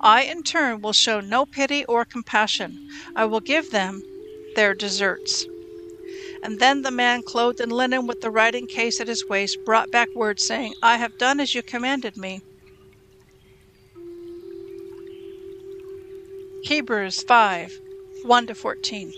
I, 0.00 0.24
in 0.24 0.42
turn, 0.42 0.82
will 0.82 0.92
show 0.92 1.20
no 1.20 1.46
pity 1.46 1.84
or 1.86 2.04
compassion. 2.04 2.78
I 3.16 3.24
will 3.24 3.40
give 3.40 3.70
them 3.70 4.02
their 4.56 4.74
deserts. 4.74 5.46
And 6.42 6.60
then 6.60 6.82
the 6.82 6.90
man 6.90 7.22
clothed 7.22 7.60
in 7.60 7.70
linen 7.70 8.06
with 8.06 8.20
the 8.20 8.30
writing 8.30 8.66
case 8.66 9.00
at 9.00 9.08
his 9.08 9.26
waist 9.26 9.56
brought 9.64 9.90
back 9.90 10.08
word, 10.14 10.40
saying, 10.40 10.74
I 10.82 10.98
have 10.98 11.16
done 11.16 11.40
as 11.40 11.54
you 11.54 11.62
commanded 11.62 12.18
me. 12.18 12.42
Hebrews 16.66 17.22
5 17.24 17.78
1 18.22 18.46
to 18.46 18.54
14. 18.54 19.12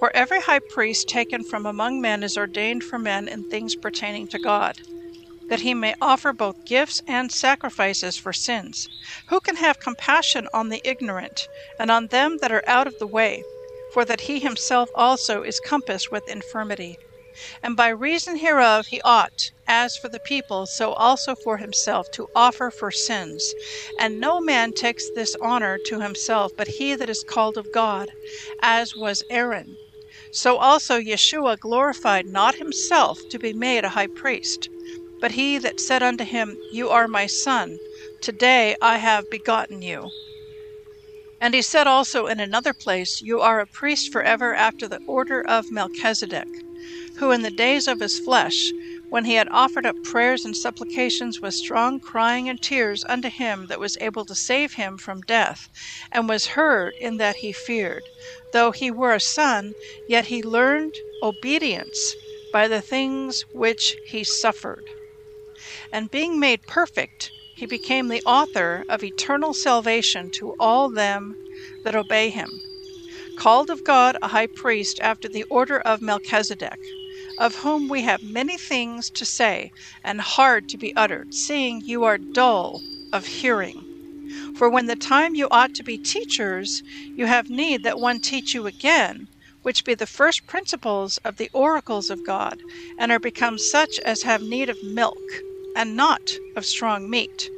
For 0.00 0.10
every 0.16 0.40
high 0.40 0.58
priest 0.72 1.08
taken 1.08 1.44
from 1.44 1.64
among 1.64 2.00
men 2.00 2.24
is 2.24 2.36
ordained 2.36 2.82
for 2.82 2.98
men 2.98 3.28
in 3.28 3.48
things 3.48 3.76
pertaining 3.76 4.26
to 4.28 4.40
God, 4.40 4.74
that 5.48 5.60
he 5.60 5.74
may 5.74 5.94
offer 6.00 6.32
both 6.32 6.66
gifts 6.66 7.02
and 7.06 7.30
sacrifices 7.30 8.16
for 8.16 8.32
sins. 8.32 8.88
Who 9.28 9.38
can 9.38 9.54
have 9.56 9.78
compassion 9.78 10.48
on 10.52 10.70
the 10.70 10.82
ignorant 10.84 11.46
and 11.78 11.88
on 11.88 12.08
them 12.08 12.38
that 12.40 12.50
are 12.50 12.64
out 12.66 12.88
of 12.88 12.98
the 12.98 13.06
way, 13.06 13.44
for 13.92 14.04
that 14.06 14.22
he 14.22 14.40
himself 14.40 14.90
also 14.96 15.44
is 15.44 15.60
compassed 15.60 16.10
with 16.10 16.28
infirmity? 16.28 16.98
And 17.64 17.76
by 17.76 17.88
reason 17.88 18.36
hereof 18.36 18.86
he 18.86 19.00
ought, 19.00 19.50
as 19.66 19.96
for 19.96 20.08
the 20.08 20.20
people, 20.20 20.66
so 20.66 20.92
also 20.92 21.34
for 21.34 21.56
himself, 21.56 22.06
to 22.12 22.28
offer 22.32 22.70
for 22.70 22.92
sins. 22.92 23.54
And 23.98 24.20
no 24.20 24.40
man 24.40 24.72
takes 24.72 25.10
this 25.10 25.34
honor 25.40 25.78
to 25.86 26.00
himself, 26.00 26.52
but 26.56 26.68
he 26.78 26.94
that 26.94 27.10
is 27.10 27.24
called 27.24 27.56
of 27.56 27.72
God, 27.72 28.12
as 28.62 28.94
was 28.94 29.24
Aaron. 29.28 29.76
So 30.30 30.58
also 30.58 31.00
Yeshua 31.00 31.58
glorified 31.58 32.26
not 32.26 32.54
himself 32.56 33.18
to 33.30 33.38
be 33.40 33.52
made 33.52 33.84
a 33.84 33.90
high 33.90 34.06
priest, 34.06 34.68
but 35.20 35.32
he 35.32 35.58
that 35.58 35.80
said 35.80 36.04
unto 36.04 36.24
him, 36.24 36.56
You 36.72 36.90
are 36.90 37.08
my 37.08 37.26
son, 37.26 37.78
today 38.22 38.76
I 38.80 38.98
have 38.98 39.28
begotten 39.28 39.82
you. 39.82 40.08
And 41.40 41.52
he 41.52 41.62
said 41.62 41.86
also 41.88 42.26
in 42.26 42.38
another 42.38 42.72
place, 42.72 43.20
You 43.20 43.40
are 43.40 43.58
a 43.58 43.66
priest 43.66 44.12
forever 44.12 44.54
after 44.54 44.86
the 44.86 45.00
order 45.08 45.40
of 45.40 45.70
Melchizedek 45.72 46.46
who 47.18 47.30
in 47.30 47.42
the 47.42 47.50
days 47.50 47.86
of 47.86 48.00
his 48.00 48.18
flesh, 48.18 48.72
when 49.08 49.24
he 49.24 49.34
had 49.34 49.48
offered 49.50 49.86
up 49.86 49.94
prayers 50.02 50.44
and 50.44 50.56
supplications 50.56 51.40
with 51.40 51.54
strong 51.54 52.00
crying 52.00 52.48
and 52.48 52.60
tears 52.60 53.04
unto 53.08 53.28
him 53.28 53.66
that 53.68 53.78
was 53.78 53.96
able 54.00 54.24
to 54.24 54.34
save 54.34 54.72
him 54.74 54.98
from 54.98 55.20
death, 55.22 55.68
and 56.10 56.28
was 56.28 56.48
heard 56.48 56.92
in 57.00 57.16
that 57.18 57.36
he 57.36 57.52
feared, 57.52 58.02
though 58.52 58.72
he 58.72 58.90
were 58.90 59.14
a 59.14 59.20
son, 59.20 59.72
yet 60.08 60.26
he 60.26 60.42
learned 60.42 60.94
obedience 61.22 62.16
by 62.52 62.66
the 62.66 62.82
things 62.82 63.44
which 63.52 63.96
he 64.06 64.24
suffered. 64.24 64.84
And 65.92 66.10
being 66.10 66.40
made 66.40 66.62
perfect, 66.66 67.30
he 67.54 67.66
became 67.66 68.08
the 68.08 68.22
author 68.22 68.84
of 68.88 69.04
eternal 69.04 69.54
salvation 69.54 70.30
to 70.32 70.54
all 70.58 70.90
them 70.90 71.36
that 71.84 71.94
obey 71.94 72.30
him, 72.30 72.50
called 73.38 73.70
of 73.70 73.84
God 73.84 74.16
a 74.20 74.28
high 74.28 74.48
priest 74.48 74.98
after 75.00 75.28
the 75.28 75.44
order 75.44 75.78
of 75.78 76.02
Melchizedek 76.02 76.78
of 77.38 77.56
whom 77.56 77.88
we 77.88 78.02
have 78.02 78.22
many 78.22 78.56
things 78.58 79.10
to 79.10 79.24
say, 79.24 79.70
and 80.02 80.20
hard 80.20 80.68
to 80.68 80.78
be 80.78 80.94
uttered, 80.96 81.34
seeing 81.34 81.80
you 81.84 82.04
are 82.04 82.18
dull 82.18 82.82
of 83.12 83.26
hearing. 83.26 83.86
For 84.54 84.68
when 84.70 84.86
the 84.86 84.96
time 84.96 85.34
you 85.34 85.48
ought 85.50 85.74
to 85.74 85.82
be 85.84 85.98
teachers, 85.98 86.82
you 87.14 87.26
have 87.26 87.50
need 87.50 87.82
that 87.82 88.00
one 88.00 88.20
teach 88.20 88.54
you 88.54 88.66
again, 88.66 89.28
which 89.62 89.84
be 89.84 89.94
the 89.94 90.06
first 90.06 90.46
principles 90.46 91.18
of 91.18 91.36
the 91.36 91.50
oracles 91.52 92.10
of 92.10 92.24
God, 92.24 92.62
and 92.98 93.12
are 93.12 93.18
become 93.20 93.58
such 93.58 93.98
as 94.00 94.22
have 94.22 94.42
need 94.42 94.68
of 94.68 94.82
milk, 94.82 95.16
and 95.76 95.96
not 95.96 96.20
of 96.56 96.64
strong 96.66 97.10
meat. 97.10 97.50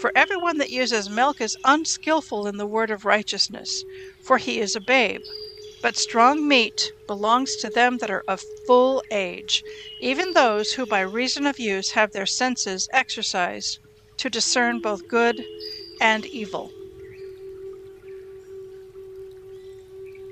For 0.00 0.12
every 0.14 0.36
one 0.36 0.58
that 0.58 0.70
uses 0.70 1.08
milk 1.10 1.40
is 1.40 1.56
unskilful 1.64 2.46
in 2.46 2.56
the 2.56 2.66
word 2.66 2.90
of 2.90 3.04
righteousness, 3.04 3.84
for 4.22 4.38
he 4.38 4.60
is 4.60 4.76
a 4.76 4.80
babe. 4.80 5.20
But 5.82 5.96
strong 5.96 6.46
meat 6.46 6.92
belongs 7.06 7.56
to 7.56 7.70
them 7.70 7.98
that 7.98 8.10
are 8.10 8.24
of 8.28 8.42
full 8.66 9.02
age, 9.10 9.62
even 10.00 10.32
those 10.32 10.72
who 10.72 10.84
by 10.84 11.00
reason 11.00 11.46
of 11.46 11.58
use 11.58 11.90
have 11.92 12.12
their 12.12 12.26
senses 12.26 12.88
exercised 12.92 13.78
to 14.18 14.28
discern 14.28 14.80
both 14.80 15.08
good 15.08 15.44
and 16.00 16.26
evil. 16.26 16.70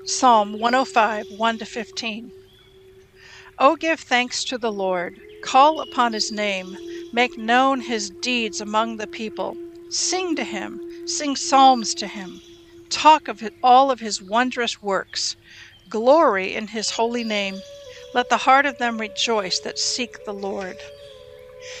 Psalm 0.05 0.53
105 0.53 1.31
1 1.31 1.57
to 1.57 1.65
15. 1.65 2.31
O 3.57 3.75
give 3.75 3.99
thanks 3.99 4.43
to 4.43 4.57
the 4.57 4.71
Lord, 4.71 5.19
call 5.43 5.81
upon 5.81 6.13
his 6.13 6.31
name, 6.31 6.77
make 7.11 7.37
known 7.37 7.81
his 7.81 8.09
deeds 8.21 8.61
among 8.61 8.97
the 8.97 9.07
people. 9.07 9.57
Sing 9.89 10.35
to 10.35 10.43
him, 10.43 10.79
sing 11.07 11.35
psalms 11.35 11.93
to 11.95 12.07
him, 12.07 12.41
talk 12.89 13.27
of 13.27 13.41
all 13.63 13.91
of 13.91 13.99
his 13.99 14.21
wondrous 14.21 14.81
works. 14.81 15.35
Glory 15.87 16.55
in 16.55 16.67
his 16.67 16.91
holy 16.91 17.23
name. 17.23 17.61
Let 18.13 18.29
the 18.29 18.37
heart 18.37 18.65
of 18.65 18.77
them 18.77 18.99
rejoice 18.99 19.59
that 19.59 19.77
seek 19.77 20.23
the 20.25 20.33
Lord. 20.33 20.77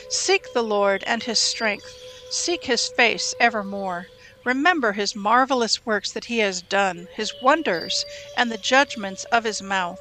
Seek 0.09 0.53
the 0.53 0.63
Lord 0.63 1.03
and 1.07 1.23
his 1.23 1.39
strength. 1.39 1.95
Seek 2.31 2.65
his 2.65 2.87
face 2.87 3.33
evermore. 3.39 4.07
Remember 4.45 4.93
his 4.93 5.15
marvelous 5.15 5.85
works 5.85 6.11
that 6.11 6.25
he 6.25 6.39
has 6.39 6.61
done, 6.61 7.07
his 7.15 7.31
wonders, 7.41 8.05
and 8.37 8.51
the 8.51 8.57
judgments 8.57 9.25
of 9.31 9.43
his 9.43 9.61
mouth. 9.61 9.99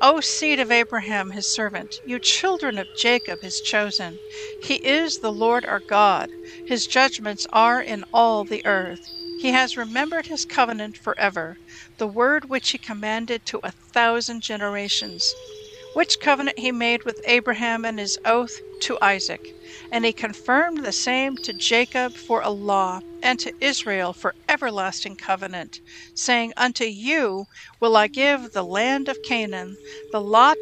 O 0.00 0.20
seed 0.20 0.60
of 0.60 0.70
Abraham 0.70 1.30
his 1.30 1.46
servant, 1.46 2.00
you 2.04 2.18
children 2.18 2.78
of 2.78 2.88
Jacob 2.96 3.40
his 3.40 3.60
chosen. 3.60 4.18
He 4.60 4.76
is 4.76 5.18
the 5.18 5.32
Lord 5.32 5.64
our 5.66 5.80
God. 5.80 6.30
His 6.66 6.86
judgments 6.86 7.46
are 7.52 7.80
in 7.80 8.04
all 8.12 8.44
the 8.44 8.64
earth. 8.64 9.00
He 9.44 9.50
has 9.50 9.76
remembered 9.76 10.28
his 10.28 10.46
covenant 10.46 10.96
forever, 10.96 11.58
the 11.98 12.06
word 12.06 12.48
which 12.48 12.70
he 12.70 12.78
commanded 12.78 13.44
to 13.44 13.60
a 13.62 13.72
thousand 13.92 14.40
generations, 14.40 15.30
which 15.92 16.18
covenant 16.18 16.58
he 16.58 16.72
made 16.72 17.04
with 17.04 17.20
Abraham 17.26 17.84
and 17.84 17.98
his 17.98 18.18
oath 18.24 18.58
to 18.80 18.96
Isaac. 19.02 19.46
And 19.92 20.06
he 20.06 20.14
confirmed 20.14 20.78
the 20.82 20.92
same 20.92 21.36
to 21.42 21.52
Jacob 21.52 22.14
for 22.14 22.40
a 22.40 22.48
law, 22.48 23.00
and 23.22 23.38
to 23.40 23.52
Israel 23.62 24.14
for 24.14 24.34
everlasting 24.48 25.16
covenant, 25.16 25.78
saying, 26.14 26.54
Unto 26.56 26.86
you 26.86 27.44
will 27.82 27.98
I 27.98 28.06
give 28.06 28.52
the 28.52 28.64
land 28.64 29.10
of 29.10 29.22
Canaan, 29.24 29.76
the 30.10 30.22
lot 30.22 30.56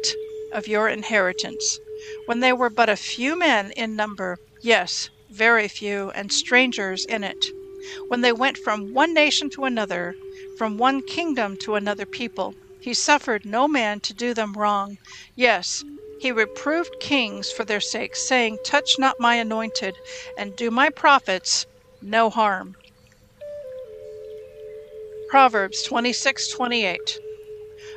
of 0.51 0.67
your 0.67 0.89
inheritance. 0.89 1.79
When 2.25 2.41
they 2.41 2.51
were 2.51 2.69
but 2.69 2.89
a 2.89 2.97
few 2.97 3.39
men 3.39 3.71
in 3.77 3.95
number, 3.95 4.39
yes, 4.61 5.09
very 5.29 5.69
few, 5.69 6.09
and 6.09 6.33
strangers 6.33 7.05
in 7.05 7.23
it 7.23 7.45
when 8.07 8.21
they 8.21 8.31
went 8.31 8.57
from 8.57 8.93
one 8.93 9.13
nation 9.13 9.49
to 9.51 9.65
another, 9.65 10.15
from 10.57 10.77
one 10.77 11.01
kingdom 11.01 11.57
to 11.57 11.75
another 11.75 12.05
people. 12.05 12.53
He 12.81 12.93
suffered 12.93 13.45
no 13.45 13.67
man 13.67 13.99
to 14.01 14.13
do 14.13 14.33
them 14.33 14.53
wrong. 14.53 14.97
Yes, 15.35 15.83
he 16.19 16.31
reproved 16.31 16.99
kings 16.99 17.51
for 17.51 17.65
their 17.65 17.81
sake, 17.81 18.15
saying, 18.15 18.57
Touch 18.65 18.97
not 18.99 19.19
my 19.19 19.35
anointed, 19.35 19.95
and 20.37 20.55
do 20.55 20.69
my 20.69 20.89
prophets 20.89 21.65
no 22.01 22.29
harm. 22.29 22.75
Proverbs 25.29 25.87
26:28 25.87 26.97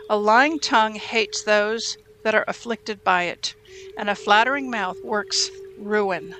A 0.09 0.17
lying 0.17 0.59
tongue 0.59 0.95
hates 0.95 1.43
those 1.43 1.97
that 2.25 2.35
are 2.35 2.45
afflicted 2.49 3.05
by 3.05 3.25
it, 3.25 3.55
and 3.99 4.09
a 4.09 4.15
flattering 4.15 4.71
mouth 4.71 4.97
works 5.05 5.51
ruin. 5.79 6.35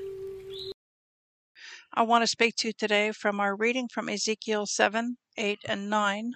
I 1.99 2.03
want 2.03 2.23
to 2.23 2.27
speak 2.27 2.57
to 2.57 2.69
you 2.69 2.73
today 2.75 3.11
from 3.11 3.41
our 3.41 3.57
reading 3.57 3.89
from 3.89 4.11
Ezekiel 4.11 4.67
7, 4.67 5.17
8, 5.39 5.61
and 5.65 5.89
9. 5.89 6.33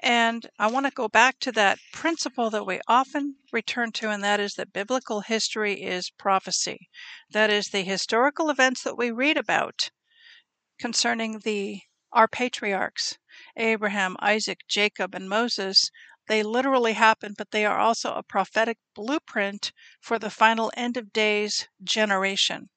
And 0.00 0.50
I 0.58 0.66
want 0.66 0.84
to 0.86 0.90
go 0.90 1.06
back 1.06 1.38
to 1.42 1.52
that 1.52 1.78
principle 1.92 2.50
that 2.50 2.66
we 2.66 2.80
often 2.88 3.36
return 3.52 3.92
to, 3.92 4.10
and 4.10 4.24
that 4.24 4.40
is 4.40 4.54
that 4.54 4.72
biblical 4.72 5.20
history 5.20 5.80
is 5.80 6.10
prophecy. 6.10 6.88
That 7.30 7.50
is, 7.50 7.68
the 7.68 7.82
historical 7.82 8.50
events 8.50 8.82
that 8.82 8.98
we 8.98 9.12
read 9.12 9.36
about 9.36 9.92
concerning 10.80 11.38
the 11.44 11.82
our 12.10 12.26
patriarchs, 12.26 13.16
Abraham, 13.56 14.16
Isaac, 14.18 14.62
Jacob, 14.66 15.14
and 15.14 15.28
Moses, 15.28 15.88
they 16.26 16.42
literally 16.42 16.94
happen, 16.94 17.36
but 17.38 17.52
they 17.52 17.64
are 17.64 17.78
also 17.78 18.12
a 18.14 18.24
prophetic 18.24 18.78
blueprint 18.96 19.70
for 20.00 20.18
the 20.18 20.30
final 20.30 20.72
end 20.76 20.96
of 20.96 21.12
days 21.12 21.68
generation 21.84 22.70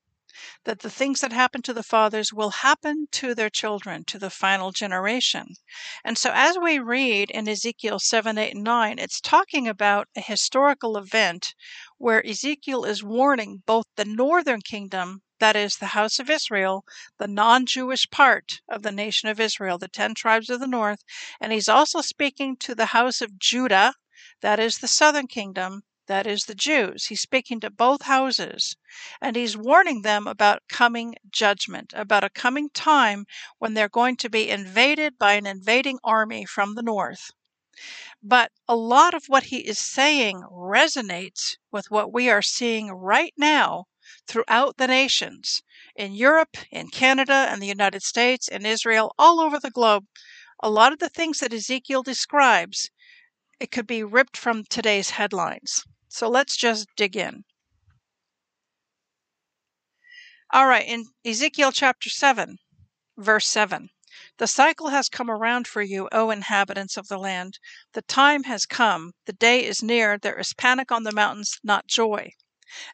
that 0.64 0.80
the 0.80 0.90
things 0.90 1.22
that 1.22 1.34
happen 1.34 1.62
to 1.62 1.74
the 1.74 1.84
fathers 1.84 2.32
will 2.32 2.50
happen 2.50 3.08
to 3.12 3.36
their 3.36 3.50
children, 3.50 4.04
to 4.06 4.18
the 4.18 4.30
final 4.30 4.72
generation. 4.72 5.56
And 6.04 6.18
so, 6.18 6.32
as 6.34 6.58
we 6.58 6.80
read 6.80 7.30
in 7.32 7.48
Ezekiel 7.48 8.00
7, 8.00 8.38
8, 8.38 8.56
and 8.56 8.64
9, 8.64 9.00
it's 9.00 9.20
talking 9.20 9.68
about 9.68 10.08
a 10.16 10.22
historical 10.22 10.98
event 10.98 11.54
where 11.98 12.26
Ezekiel 12.26 12.86
is 12.86 13.04
warning 13.04 13.64
both 13.66 13.86
the 13.96 14.06
northern 14.06 14.62
kingdom, 14.62 15.22
that 15.40 15.56
is, 15.56 15.76
the 15.78 15.88
house 15.88 16.18
of 16.20 16.30
Israel, 16.30 16.86
the 17.18 17.28
non 17.28 17.66
Jewish 17.66 18.10
part 18.10 18.62
of 18.70 18.84
the 18.84 18.92
nation 18.92 19.28
of 19.30 19.40
Israel, 19.40 19.78
the 19.78 19.88
10 19.88 20.16
tribes 20.16 20.50
of 20.50 20.60
the 20.60 20.68
north, 20.68 21.04
and 21.40 21.52
he's 21.52 21.70
also 21.70 22.02
speaking 22.02 22.56
to 22.58 22.74
the 22.74 22.88
house 22.88 23.22
of 23.22 23.38
Judah, 23.38 23.96
that 24.42 24.60
is, 24.60 24.78
the 24.78 24.88
southern 24.88 25.28
kingdom, 25.28 25.84
that 26.08 26.26
is, 26.28 26.46
the 26.46 26.56
Jews. 26.56 27.06
He's 27.06 27.22
speaking 27.22 27.60
to 27.60 27.70
both 27.70 28.04
houses, 28.04 28.76
and 29.22 29.36
he's 29.36 29.56
warning 29.56 30.02
them 30.02 30.28
about 30.28 30.68
coming 30.68 31.16
judgment, 31.30 31.94
about 31.96 32.24
a 32.24 32.30
coming 32.30 32.70
time 32.70 33.26
when 33.60 33.74
they're 33.74 33.88
going 33.90 34.18
to 34.18 34.30
be 34.30 34.50
invaded 34.50 35.18
by 35.18 35.34
an 35.34 35.46
invading 35.46 36.00
army 36.04 36.46
from 36.46 36.76
the 36.76 36.84
north. 36.84 37.32
But 38.24 38.52
a 38.68 38.76
lot 38.76 39.14
of 39.14 39.26
what 39.28 39.46
he 39.46 39.68
is 39.68 39.80
saying 39.80 40.44
resonates 40.52 41.58
with 41.72 41.90
what 41.90 42.14
we 42.14 42.30
are 42.30 42.42
seeing 42.42 42.92
right 42.92 43.34
now 43.38 43.86
throughout 44.28 44.78
the 44.78 44.88
nations 44.88 45.62
in 45.96 46.14
Europe, 46.14 46.58
in 46.72 46.90
Canada, 46.90 47.48
and 47.50 47.62
the 47.62 47.68
United 47.68 48.04
States, 48.04 48.48
in 48.48 48.66
Israel, 48.66 49.14
all 49.18 49.40
over 49.40 49.60
the 49.60 49.72
globe. 49.72 50.06
A 50.62 50.70
lot 50.70 50.94
of 50.94 51.00
the 51.00 51.10
things 51.10 51.40
that 51.40 51.54
Ezekiel 51.54 52.04
describes, 52.04 52.92
it 53.62 53.70
could 53.70 53.86
be 53.86 54.04
ripped 54.04 54.36
from 54.36 54.64
today's 54.64 55.12
headlines. 55.12 55.84
So 56.08 56.28
let's 56.28 56.58
just 56.58 56.88
dig 56.98 57.16
in. 57.16 57.44
All 60.52 60.66
right, 60.66 60.88
in 60.88 61.06
Ezekiel 61.24 61.72
chapter 61.72 62.10
7, 62.10 62.58
verse 63.20 63.48
7. 63.48 63.90
The 64.40 64.48
cycle 64.48 64.90
has 64.90 65.10
come 65.10 65.30
around 65.30 65.68
for 65.68 65.84
you, 65.84 66.10
O 66.12 66.32
inhabitants 66.32 66.98
of 66.98 67.08
the 67.08 67.20
land. 67.20 67.60
The 67.94 68.02
time 68.02 68.46
has 68.46 68.66
come. 68.66 69.12
The 69.28 69.34
day 69.34 69.64
is 69.64 69.84
near. 69.84 70.18
There 70.18 70.40
is 70.40 70.54
panic 70.54 70.92
on 70.92 71.04
the 71.04 71.12
mountains, 71.12 71.60
not 71.64 71.86
joy. 71.86 72.32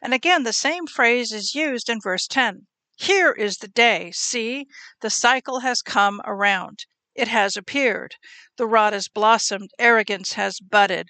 And 0.02 0.12
again, 0.12 0.42
the 0.42 0.52
same 0.52 0.86
phrase 0.86 1.32
is 1.32 1.54
used 1.54 1.88
in 1.88 1.98
verse 1.98 2.26
10. 2.26 2.66
Here 2.98 3.32
is 3.32 3.56
the 3.56 3.68
day. 3.68 4.12
See, 4.12 4.66
the 5.00 5.08
cycle 5.08 5.60
has 5.60 5.80
come 5.80 6.20
around. 6.26 6.84
It 7.18 7.28
has 7.28 7.56
appeared. 7.56 8.14
The 8.56 8.66
rod 8.66 8.92
has 8.92 9.08
blossomed. 9.08 9.70
Arrogance 9.78 10.32
has 10.34 10.60
budded 10.60 11.08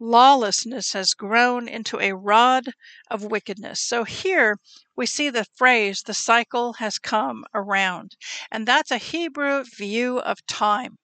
lawlessness 0.00 0.92
has 0.92 1.12
grown 1.12 1.66
into 1.66 1.98
a 1.98 2.14
rod 2.14 2.72
of 3.10 3.24
wickedness. 3.24 3.80
So 3.80 4.04
here 4.04 4.58
we 4.94 5.06
see 5.06 5.28
the 5.28 5.46
phrase, 5.56 6.02
the 6.02 6.14
cycle 6.14 6.74
has 6.74 6.98
come 6.98 7.44
around. 7.54 8.16
And 8.50 8.66
that's 8.66 8.90
a 8.90 8.98
Hebrew 8.98 9.64
view 9.64 10.18
of 10.20 10.44
time. 10.46 10.98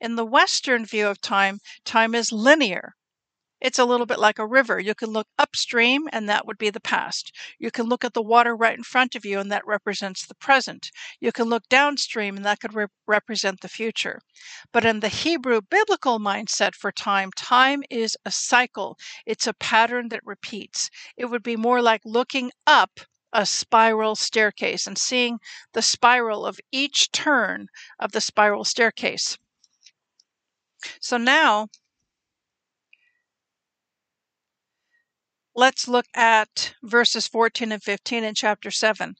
In 0.00 0.16
the 0.16 0.24
Western 0.24 0.86
view 0.86 1.08
of 1.08 1.20
time, 1.20 1.58
time 1.84 2.14
is 2.14 2.32
linear. 2.32 2.94
It's 3.60 3.78
a 3.78 3.84
little 3.84 4.06
bit 4.06 4.20
like 4.20 4.38
a 4.38 4.46
river. 4.46 4.78
You 4.78 4.94
can 4.94 5.10
look 5.10 5.26
upstream, 5.36 6.08
and 6.12 6.28
that 6.28 6.46
would 6.46 6.58
be 6.58 6.70
the 6.70 6.80
past. 6.80 7.32
You 7.58 7.70
can 7.72 7.86
look 7.86 8.04
at 8.04 8.14
the 8.14 8.22
water 8.22 8.54
right 8.54 8.76
in 8.76 8.84
front 8.84 9.16
of 9.16 9.24
you, 9.24 9.40
and 9.40 9.50
that 9.50 9.66
represents 9.66 10.24
the 10.24 10.36
present. 10.36 10.90
You 11.20 11.32
can 11.32 11.48
look 11.48 11.68
downstream, 11.68 12.36
and 12.36 12.44
that 12.44 12.60
could 12.60 12.74
re- 12.74 12.86
represent 13.06 13.60
the 13.60 13.68
future. 13.68 14.20
But 14.72 14.84
in 14.84 15.00
the 15.00 15.08
Hebrew 15.08 15.60
biblical 15.60 16.20
mindset 16.20 16.74
for 16.74 16.92
time, 16.92 17.32
time 17.32 17.82
is 17.90 18.16
a 18.24 18.30
cycle, 18.30 18.96
it's 19.26 19.46
a 19.46 19.54
pattern 19.54 20.08
that 20.10 20.24
repeats. 20.24 20.88
It 21.16 21.24
would 21.24 21.42
be 21.42 21.56
more 21.56 21.82
like 21.82 22.02
looking 22.04 22.52
up 22.66 23.00
a 23.32 23.44
spiral 23.44 24.14
staircase 24.14 24.86
and 24.86 24.96
seeing 24.96 25.40
the 25.72 25.82
spiral 25.82 26.46
of 26.46 26.60
each 26.70 27.10
turn 27.10 27.66
of 27.98 28.12
the 28.12 28.20
spiral 28.20 28.64
staircase. 28.64 29.36
So 31.00 31.16
now 31.16 31.68
let's 35.58 35.88
look 35.88 36.06
at 36.14 36.72
verses 36.84 37.26
14 37.26 37.72
and 37.72 37.82
15 37.82 38.22
in 38.22 38.32
chapter 38.32 38.70
7. 38.70 39.16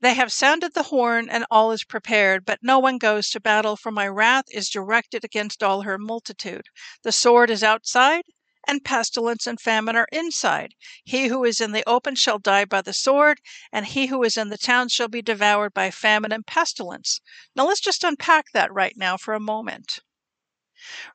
They 0.00 0.14
have 0.14 0.32
sounded 0.32 0.72
the 0.72 0.84
horn, 0.84 1.28
and 1.28 1.44
all 1.50 1.72
is 1.72 1.84
prepared, 1.84 2.46
but 2.46 2.60
no 2.62 2.78
one 2.78 2.96
goes 2.96 3.28
to 3.30 3.38
battle, 3.38 3.76
for 3.76 3.90
my 3.90 4.08
wrath 4.08 4.46
is 4.50 4.70
directed 4.70 5.22
against 5.22 5.62
all 5.62 5.82
her 5.82 5.98
multitude. 5.98 6.62
The 7.02 7.12
sword 7.12 7.50
is 7.50 7.62
outside, 7.62 8.22
and 8.66 8.82
pestilence 8.82 9.46
and 9.46 9.60
famine 9.60 9.94
are 9.94 10.08
inside. 10.10 10.72
He 11.04 11.26
who 11.26 11.44
is 11.44 11.60
in 11.60 11.72
the 11.72 11.86
open 11.86 12.14
shall 12.14 12.38
die 12.38 12.64
by 12.64 12.80
the 12.80 12.94
sword, 12.94 13.40
and 13.70 13.84
he 13.84 14.06
who 14.06 14.22
is 14.22 14.38
in 14.38 14.48
the 14.48 14.56
town 14.56 14.88
shall 14.88 15.08
be 15.08 15.20
devoured 15.20 15.74
by 15.74 15.90
famine 15.90 16.32
and 16.32 16.46
pestilence. 16.46 17.20
Now 17.54 17.66
let's 17.66 17.80
just 17.80 18.04
unpack 18.04 18.46
that 18.54 18.72
right 18.72 18.94
now 18.96 19.18
for 19.18 19.34
a 19.34 19.38
moment. 19.38 20.00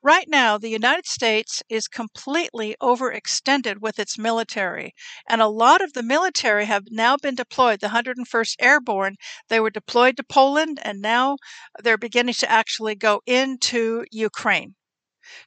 Right 0.02 0.28
now, 0.30 0.58
the 0.58 0.70
United 0.70 1.06
States 1.06 1.62
is 1.70 1.88
completely 1.88 2.76
overextended 2.82 3.80
with 3.82 4.00
its 4.00 4.18
military, 4.18 4.94
and 5.28 5.42
a 5.42 5.48
lot 5.48 5.82
of 5.82 5.94
the 5.94 6.04
military 6.04 6.66
have 6.66 6.86
now 6.92 7.18
been 7.18 7.36
deployed. 7.36 7.80
The 7.80 7.90
101st 7.90 8.56
Airborne, 8.60 9.16
they 9.50 9.60
were 9.60 9.70
deployed 9.70 10.18
to 10.18 10.24
Poland, 10.24 10.80
and 10.84 11.02
now 11.02 11.38
they're 11.84 11.98
beginning 11.98 12.36
to 12.36 12.50
actually 12.50 12.96
go 12.96 13.22
into 13.26 14.06
Ukraine. 14.12 14.76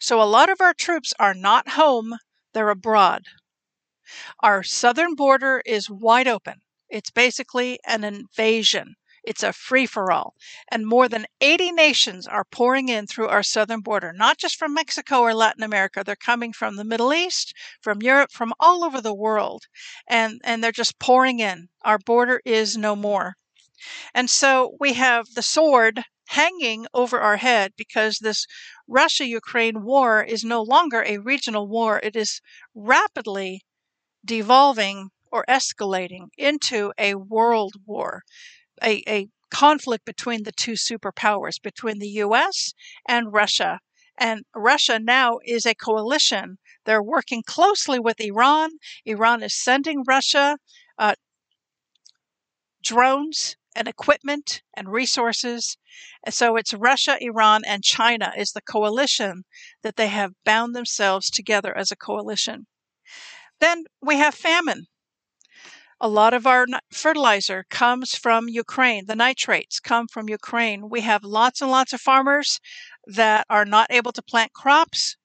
So 0.00 0.20
a 0.20 0.24
lot 0.24 0.50
of 0.50 0.60
our 0.60 0.74
troops 0.74 1.14
are 1.18 1.34
not 1.34 1.70
home, 1.70 2.16
they're 2.52 2.70
abroad. 2.70 3.22
Our 4.40 4.64
southern 4.64 5.14
border 5.14 5.62
is 5.64 5.88
wide 5.88 6.26
open. 6.26 6.62
It's 6.88 7.10
basically 7.10 7.78
an 7.86 8.02
invasion. 8.02 8.96
It's 9.28 9.42
a 9.42 9.52
free 9.52 9.84
for 9.84 10.10
all. 10.10 10.34
And 10.72 10.86
more 10.86 11.06
than 11.06 11.26
80 11.42 11.72
nations 11.72 12.26
are 12.26 12.46
pouring 12.46 12.88
in 12.88 13.06
through 13.06 13.28
our 13.28 13.42
southern 13.42 13.80
border, 13.82 14.10
not 14.10 14.38
just 14.38 14.56
from 14.56 14.72
Mexico 14.72 15.20
or 15.20 15.34
Latin 15.34 15.62
America. 15.62 16.02
They're 16.02 16.16
coming 16.16 16.50
from 16.54 16.76
the 16.76 16.84
Middle 16.84 17.12
East, 17.12 17.52
from 17.82 18.00
Europe, 18.00 18.32
from 18.32 18.54
all 18.58 18.82
over 18.82 19.02
the 19.02 19.12
world. 19.12 19.64
And, 20.08 20.40
and 20.44 20.64
they're 20.64 20.72
just 20.72 20.98
pouring 20.98 21.40
in. 21.40 21.68
Our 21.82 21.98
border 21.98 22.40
is 22.46 22.78
no 22.78 22.96
more. 22.96 23.34
And 24.14 24.30
so 24.30 24.78
we 24.80 24.94
have 24.94 25.26
the 25.34 25.42
sword 25.42 26.04
hanging 26.28 26.86
over 26.94 27.20
our 27.20 27.36
head 27.36 27.74
because 27.76 28.20
this 28.20 28.46
Russia 28.86 29.26
Ukraine 29.26 29.82
war 29.84 30.24
is 30.24 30.42
no 30.42 30.62
longer 30.62 31.02
a 31.02 31.18
regional 31.18 31.68
war. 31.68 32.00
It 32.02 32.16
is 32.16 32.40
rapidly 32.74 33.60
devolving 34.24 35.10
or 35.30 35.44
escalating 35.46 36.28
into 36.38 36.94
a 36.96 37.14
world 37.14 37.74
war 37.84 38.22
a, 38.82 39.02
a 39.08 39.28
conflict 39.50 40.04
between 40.04 40.42
the 40.42 40.52
two 40.52 40.72
superpowers, 40.72 41.60
between 41.60 41.98
the 41.98 42.08
US 42.08 42.72
and 43.06 43.32
Russia. 43.32 43.80
And 44.18 44.44
Russia 44.54 44.98
now 44.98 45.38
is 45.44 45.64
a 45.64 45.74
coalition. 45.74 46.58
They're 46.84 47.02
working 47.02 47.42
closely 47.46 47.98
with 47.98 48.20
Iran. 48.20 48.70
Iran 49.04 49.42
is 49.42 49.54
sending 49.54 50.02
Russia 50.06 50.58
uh, 50.98 51.14
drones 52.82 53.56
and 53.76 53.86
equipment 53.86 54.62
and 54.76 54.88
resources. 54.88 55.76
And 56.24 56.34
so 56.34 56.56
it's 56.56 56.74
Russia, 56.74 57.16
Iran, 57.20 57.62
and 57.64 57.84
China 57.84 58.32
is 58.36 58.52
the 58.52 58.60
coalition 58.60 59.44
that 59.82 59.96
they 59.96 60.08
have 60.08 60.32
bound 60.44 60.74
themselves 60.74 61.30
together 61.30 61.76
as 61.76 61.92
a 61.92 61.96
coalition. 61.96 62.66
Then 63.60 63.84
we 64.02 64.16
have 64.16 64.34
famine. 64.34 64.86
A 66.00 66.08
lot 66.08 66.32
of 66.32 66.46
our 66.46 66.64
fertilizer 66.92 67.64
comes 67.70 68.14
from 68.14 68.48
Ukraine. 68.48 69.06
The 69.06 69.16
nitrates 69.16 69.80
come 69.80 70.06
from 70.06 70.28
Ukraine. 70.28 70.88
We 70.88 71.00
have 71.00 71.24
lots 71.24 71.60
and 71.60 71.72
lots 71.72 71.92
of 71.92 72.00
farmers 72.00 72.60
that 73.04 73.46
are 73.50 73.64
not 73.64 73.90
able 73.90 74.12
to 74.12 74.22
plant 74.22 74.52
crops, 74.52 75.16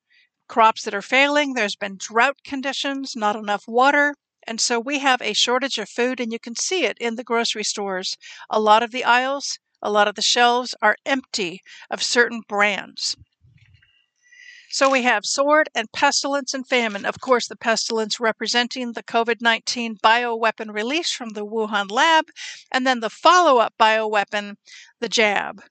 crops 0.47 0.83
that 0.83 0.95
are 0.95 1.03
failing. 1.03 1.53
There's 1.53 1.75
been 1.75 1.97
drought 1.97 2.37
conditions, 2.43 3.15
not 3.15 3.35
enough 3.35 3.67
water. 3.67 4.15
And 4.47 4.59
so 4.59 4.79
we 4.79 4.97
have 4.97 5.21
a 5.21 5.33
shortage 5.33 5.77
of 5.77 5.89
food, 5.89 6.19
and 6.19 6.33
you 6.33 6.39
can 6.39 6.55
see 6.55 6.85
it 6.85 6.97
in 6.97 7.17
the 7.17 7.23
grocery 7.23 7.63
stores. 7.63 8.17
A 8.49 8.59
lot 8.59 8.81
of 8.81 8.89
the 8.89 9.03
aisles, 9.03 9.59
a 9.79 9.91
lot 9.91 10.07
of 10.07 10.15
the 10.15 10.23
shelves 10.23 10.73
are 10.81 10.97
empty 11.05 11.61
of 11.91 12.01
certain 12.01 12.41
brands. 12.47 13.15
So 14.73 14.89
we 14.89 15.03
have 15.03 15.23
sword 15.23 15.69
and 15.75 15.91
pestilence 15.91 16.55
and 16.55 16.67
famine. 16.67 17.05
Of 17.05 17.19
course, 17.19 17.47
the 17.47 17.55
pestilence 17.55 18.19
representing 18.19 18.93
the 18.93 19.03
COVID 19.03 19.39
19 19.39 19.97
bioweapon 19.97 20.73
release 20.73 21.11
from 21.11 21.29
the 21.29 21.45
Wuhan 21.45 21.91
lab, 21.91 22.25
and 22.71 22.87
then 22.87 22.99
the 22.99 23.11
follow 23.11 23.59
up 23.59 23.75
bioweapon, 23.79 24.55
the 24.99 25.09
jab. 25.09 25.61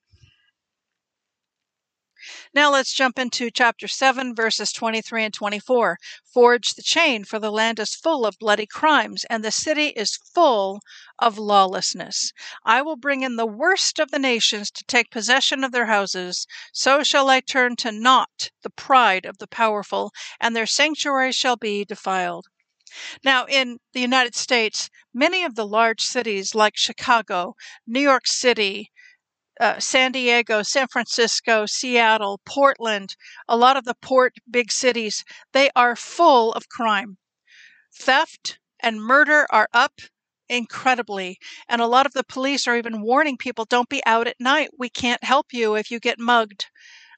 Now 2.54 2.70
let's 2.70 2.92
jump 2.92 3.18
into 3.18 3.50
chapter 3.50 3.88
7, 3.88 4.34
verses 4.34 4.72
23 4.72 5.24
and 5.24 5.34
24. 5.34 5.98
Forge 6.24 6.74
the 6.74 6.82
chain, 6.82 7.24
for 7.24 7.38
the 7.38 7.50
land 7.50 7.78
is 7.78 7.94
full 7.94 8.24
of 8.24 8.38
bloody 8.38 8.66
crimes, 8.66 9.24
and 9.28 9.44
the 9.44 9.50
city 9.50 9.88
is 9.88 10.18
full 10.34 10.80
of 11.18 11.38
lawlessness. 11.38 12.32
I 12.64 12.80
will 12.82 12.96
bring 12.96 13.22
in 13.22 13.36
the 13.36 13.46
worst 13.46 13.98
of 13.98 14.10
the 14.10 14.18
nations 14.18 14.70
to 14.70 14.84
take 14.84 15.10
possession 15.10 15.64
of 15.64 15.72
their 15.72 15.86
houses. 15.86 16.46
So 16.72 17.02
shall 17.02 17.28
I 17.28 17.40
turn 17.40 17.76
to 17.76 17.90
naught 17.90 18.50
the 18.62 18.70
pride 18.70 19.24
of 19.24 19.38
the 19.38 19.48
powerful, 19.48 20.12
and 20.38 20.54
their 20.54 20.66
sanctuary 20.66 21.32
shall 21.32 21.56
be 21.56 21.84
defiled. 21.84 22.46
Now, 23.24 23.46
in 23.46 23.78
the 23.94 24.00
United 24.00 24.34
States, 24.34 24.90
many 25.14 25.44
of 25.44 25.54
the 25.54 25.66
large 25.66 26.02
cities 26.02 26.54
like 26.54 26.76
Chicago, 26.76 27.54
New 27.86 28.00
York 28.00 28.26
City, 28.26 28.91
uh, 29.62 29.78
San 29.78 30.10
Diego, 30.10 30.62
San 30.62 30.88
Francisco, 30.88 31.66
Seattle, 31.66 32.40
Portland, 32.44 33.14
a 33.48 33.56
lot 33.56 33.76
of 33.76 33.84
the 33.84 33.94
port 33.94 34.34
big 34.50 34.72
cities, 34.72 35.24
they 35.52 35.70
are 35.76 35.94
full 35.94 36.52
of 36.54 36.68
crime. 36.68 37.16
Theft 37.94 38.58
and 38.80 39.00
murder 39.00 39.46
are 39.50 39.68
up 39.72 40.00
incredibly. 40.48 41.38
And 41.68 41.80
a 41.80 41.86
lot 41.86 42.06
of 42.06 42.12
the 42.12 42.24
police 42.24 42.66
are 42.66 42.76
even 42.76 43.02
warning 43.02 43.36
people 43.36 43.64
don't 43.64 43.88
be 43.88 44.04
out 44.04 44.26
at 44.26 44.40
night. 44.40 44.70
We 44.76 44.90
can't 44.90 45.22
help 45.22 45.52
you 45.52 45.76
if 45.76 45.92
you 45.92 46.00
get 46.00 46.18
mugged. 46.18 46.66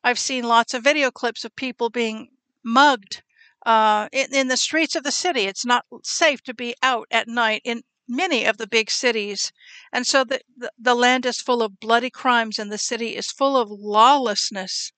I've 0.05 0.19
seen 0.19 0.45
lots 0.45 0.75
of 0.75 0.85
video 0.85 1.11
clips 1.11 1.47
of 1.47 1.57
people 1.57 1.89
being 1.89 2.29
mugged 2.63 3.23
uh, 3.65 4.09
in, 4.13 4.35
in 4.35 4.49
the 4.49 4.59
streets 4.59 4.95
of 4.95 5.03
the 5.03 5.11
city. 5.11 5.43
It's 5.43 5.65
not 5.65 5.87
safe 6.03 6.43
to 6.43 6.53
be 6.53 6.75
out 6.83 7.07
at 7.11 7.27
night 7.27 7.63
in 7.65 7.85
many 8.09 8.45
of 8.45 8.59
the 8.59 8.67
big 8.67 8.91
cities. 8.91 9.53
And 9.93 10.07
so 10.07 10.25
the, 10.25 10.41
the, 10.57 10.71
the 10.79 10.95
land 10.95 11.27
is 11.27 11.41
full 11.41 11.63
of 11.63 11.81
bloody 11.81 12.11
crimes 12.11 12.59
and 12.59 12.71
the 12.71 12.79
city 12.79 13.17
is 13.17 13.31
full 13.31 13.57
of 13.57 13.71
lawlessness. 13.71 14.93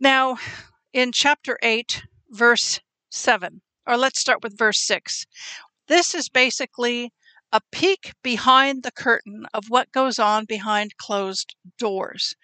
Now, 0.00 0.38
in 0.92 1.12
chapter 1.12 1.58
8, 1.62 2.02
verse 2.30 2.80
7, 3.10 3.62
or 3.86 3.96
let's 3.96 4.20
start 4.20 4.42
with 4.42 4.58
verse 4.58 4.80
6. 4.80 5.26
This 5.88 6.14
is 6.14 6.28
basically 6.28 7.12
a 7.52 7.60
peek 7.70 8.14
behind 8.22 8.82
the 8.82 8.90
curtain 8.90 9.46
of 9.52 9.64
what 9.68 9.92
goes 9.92 10.18
on 10.18 10.46
behind 10.46 10.96
closed 10.96 11.54
doors, 11.78 12.34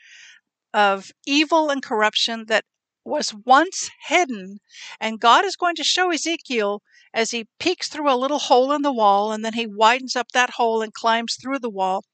of 0.74 1.10
evil 1.26 1.70
and 1.70 1.82
corruption 1.82 2.44
that 2.46 2.64
was 3.04 3.34
once 3.44 3.90
hidden, 4.06 4.58
and 5.00 5.20
God 5.20 5.44
is 5.44 5.56
going 5.56 5.76
to 5.76 5.84
show 5.84 6.11
Ezekiel 6.11 6.82
as 7.14 7.30
he 7.30 7.48
peeks 7.58 7.88
through 7.88 8.11
a 8.12 8.16
little 8.16 8.38
hole 8.38 8.72
in 8.72 8.82
the 8.82 8.92
wall 8.92 9.32
and 9.32 9.44
then 9.44 9.54
he 9.54 9.66
widens 9.66 10.14
up 10.14 10.32
that 10.32 10.50
hole 10.50 10.82
and 10.82 10.92
climbs 10.92 11.37
through 11.37 11.58
the 11.58 11.70
wall 11.70 12.04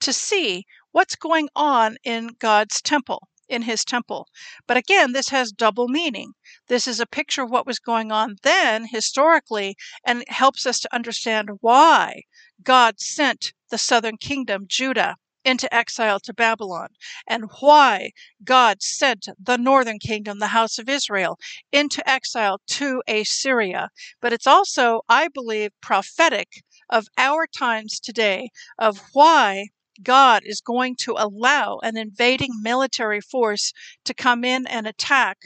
to 0.00 0.12
see 0.12 0.64
what's 0.92 1.16
going 1.16 1.48
on 1.56 1.96
in 2.04 2.36
God's 2.38 2.80
temple, 2.80 3.28
in 3.48 3.62
his 3.62 3.84
temple. 3.84 4.28
But 4.66 4.76
again, 4.76 5.12
this 5.12 5.30
has 5.30 5.50
double 5.50 5.88
meaning. 5.88 6.34
This 6.68 6.86
is 6.86 7.00
a 7.00 7.06
picture 7.06 7.42
of 7.42 7.50
what 7.50 7.66
was 7.66 7.78
going 7.78 8.12
on 8.12 8.36
then 8.42 8.86
historically 8.86 9.76
and 10.04 10.24
helps 10.28 10.66
us 10.66 10.78
to 10.80 10.94
understand 10.94 11.50
why 11.60 12.22
God 12.62 13.00
sent 13.00 13.52
the 13.70 13.78
southern 13.78 14.18
kingdom, 14.18 14.66
Judah, 14.68 15.16
into 15.44 15.72
exile 15.74 16.18
to 16.20 16.32
Babylon, 16.32 16.88
and 17.26 17.50
why 17.60 18.10
God 18.44 18.82
sent 18.82 19.28
the 19.38 19.58
northern 19.58 19.98
kingdom, 19.98 20.38
the 20.38 20.48
house 20.48 20.78
of 20.78 20.88
Israel, 20.88 21.38
into 21.72 22.08
exile 22.08 22.60
to 22.68 23.02
Assyria. 23.06 23.88
But 24.20 24.32
it's 24.32 24.46
also, 24.46 25.02
I 25.08 25.28
believe, 25.28 25.70
prophetic 25.80 26.62
of 26.90 27.06
our 27.18 27.46
times 27.46 28.00
today 28.00 28.50
of 28.78 29.00
why 29.12 29.68
God 30.02 30.42
is 30.44 30.60
going 30.60 30.96
to 31.00 31.14
allow 31.16 31.78
an 31.82 31.96
invading 31.96 32.50
military 32.62 33.20
force 33.20 33.72
to 34.04 34.14
come 34.14 34.44
in 34.44 34.66
and 34.66 34.86
attack 34.86 35.38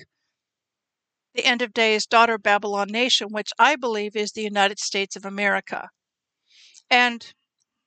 the 1.34 1.44
end 1.44 1.62
of 1.62 1.74
days 1.74 2.06
daughter 2.06 2.38
Babylon 2.38 2.88
nation, 2.88 3.28
which 3.30 3.52
I 3.58 3.76
believe 3.76 4.16
is 4.16 4.32
the 4.32 4.42
United 4.42 4.78
States 4.78 5.16
of 5.16 5.24
America. 5.24 5.88
And 6.90 7.32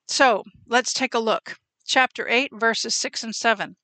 so 0.08 0.44
let's 0.68 0.94
take 0.94 1.14
a 1.14 1.20
look 1.20 1.58
chapter 1.92 2.30
8, 2.30 2.52
verses 2.54 2.96
6 2.96 3.22
and 3.22 3.36
7. 3.36 3.76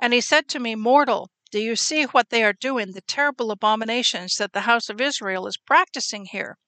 And 0.00 0.12
he 0.12 0.20
said 0.20 0.46
to 0.50 0.60
me, 0.60 0.76
Mortal, 0.76 1.30
do 1.50 1.58
you 1.58 1.74
see 1.74 2.04
what 2.04 2.30
they 2.30 2.44
are 2.44 2.52
doing, 2.52 2.92
the 2.92 3.00
terrible 3.00 3.50
abominations 3.50 4.36
that 4.36 4.52
the 4.52 4.60
house 4.60 4.88
of 4.88 5.00
Israel 5.00 5.48
is 5.48 5.56
practicing 5.56 6.26
here, 6.26 6.58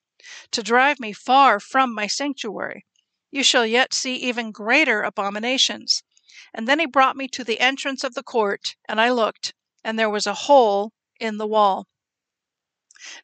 to 0.51 0.61
drive 0.61 0.99
me 0.99 1.13
far 1.13 1.61
from 1.61 1.95
my 1.95 2.09
sanctuary? 2.09 2.85
You 3.31 3.45
shall 3.45 3.65
yet 3.65 3.95
see 3.95 4.17
even 4.17 4.51
greater 4.51 5.03
abominations. 5.03 6.03
And 6.53 6.67
then 6.67 6.81
he 6.81 6.87
brought 6.87 7.17
me 7.17 7.29
to 7.29 7.45
the 7.45 7.61
entrance 7.61 8.03
of 8.03 8.15
the 8.15 8.25
court, 8.25 8.75
and 8.89 9.01
I 9.01 9.11
looked, 9.11 9.55
and 9.85 9.97
there 9.97 10.11
was 10.11 10.27
a 10.27 10.35
hole 10.35 10.91
in 11.21 11.37
the 11.37 11.47
wall. 11.47 11.87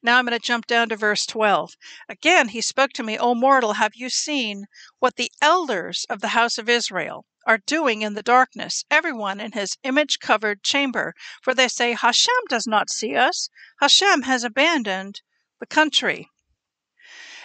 Now 0.01 0.19
I'm 0.19 0.27
going 0.27 0.39
to 0.39 0.47
jump 0.47 0.69
down 0.69 0.91
to 0.91 0.97
verse 0.97 1.27
12. 1.27 1.73
Again, 2.09 2.51
he 2.51 2.61
spoke 2.61 2.93
to 2.93 3.03
me, 3.03 3.19
O 3.19 3.35
mortal, 3.35 3.73
have 3.73 3.97
you 3.97 4.11
seen 4.11 4.67
what 5.01 5.17
the 5.17 5.33
elders 5.43 6.07
of 6.09 6.21
the 6.21 6.29
house 6.29 6.57
of 6.57 6.69
Israel, 6.69 7.27
are 7.47 7.59
doing 7.59 8.03
in 8.03 8.15
the 8.15 8.23
darkness, 8.23 8.85
everyone 8.91 9.41
in 9.41 9.53
his 9.53 9.77
image 9.83 10.19
covered 10.19 10.63
chamber, 10.63 11.15
for 11.43 11.55
they 11.55 11.69
say, 11.69 11.93
Hashem 11.93 12.35
does 12.49 12.67
not 12.67 12.91
see 12.91 13.15
us. 13.15 13.49
Hashem 13.81 14.23
has 14.23 14.45
abandoned 14.45 15.21
the 15.61 15.67
country. 15.67 16.29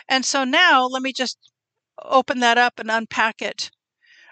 And 0.07 0.25
so 0.25 0.43
now 0.43 0.85
let 0.85 1.01
me 1.01 1.11
just 1.11 1.37
open 2.01 2.39
that 2.39 2.57
up 2.57 2.79
and 2.79 2.89
unpack 2.89 3.41
it. 3.41 3.69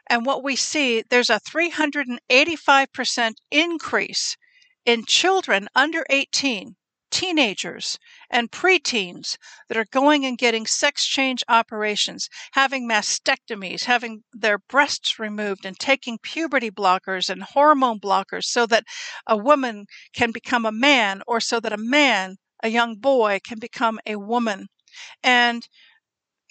And 0.10 0.26
what 0.26 0.42
we 0.42 0.56
see, 0.56 1.04
there's 1.10 1.30
a 1.30 1.42
385% 1.42 3.34
increase 3.52 4.38
in 4.86 5.04
children 5.04 5.68
under 5.76 6.06
18 6.10 6.77
teenagers 7.12 7.98
and 8.30 8.52
preteens 8.52 9.38
that 9.68 9.78
are 9.78 9.86
going 9.92 10.26
and 10.26 10.38
getting 10.38 10.66
sex 10.66 11.06
change 11.06 11.44
operations, 11.48 12.30
having 12.54 12.88
mastectomies, 12.88 13.86
having 13.86 14.24
their 14.34 14.58
breasts 14.58 15.20
removed, 15.20 15.66
and 15.66 15.80
taking 15.80 16.18
puberty 16.22 16.72
blockers 16.72 17.30
and 17.30 17.44
hormone 17.44 18.00
blockers 18.00 18.46
so 18.46 18.66
that 18.66 18.84
a 19.26 19.38
woman 19.38 19.86
can 20.14 20.32
become 20.32 20.66
a 20.66 20.72
man 20.72 21.22
or 21.28 21.40
so 21.40 21.60
that 21.60 21.74
a 21.74 21.78
man, 21.78 22.38
a 22.64 22.70
young 22.70 22.96
boy, 22.96 23.40
can 23.46 23.60
become 23.60 24.00
a 24.06 24.16
woman. 24.18 24.68
And 25.24 25.68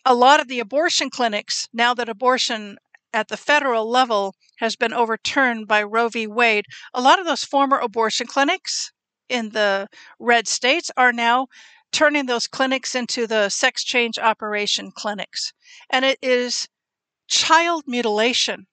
a 0.05 0.15
lot 0.15 0.41
of 0.41 0.49
the 0.49 0.61
abortion 0.61 1.11
clinics, 1.11 1.69
now 1.73 1.93
that 1.95 2.09
abortion 2.09 2.79
at 3.13 3.29
the 3.29 3.37
federal 3.37 3.91
level 3.91 4.35
has 4.59 4.77
been 4.77 4.93
overturned 4.93 5.67
by 5.67 5.83
Roe 5.83 6.09
v. 6.09 6.27
Wade, 6.27 6.67
a 6.95 7.01
lot 7.01 7.19
of 7.19 7.27
those 7.27 7.45
former 7.45 7.79
abortion 7.79 8.27
clinics 8.27 8.93
in 9.29 9.51
the 9.51 9.89
red 10.19 10.49
states 10.49 10.91
are 10.97 11.13
now 11.13 11.49
turning 11.93 12.27
those 12.27 12.47
clinics 12.47 12.95
into 12.95 13.27
the 13.27 13.49
sex 13.49 13.85
change 13.85 14.19
operation 14.19 14.91
clinics. 14.91 15.53
And 15.91 16.05
it 16.05 16.19
is 16.23 16.69
child 17.29 17.85
mutilation. 17.87 18.67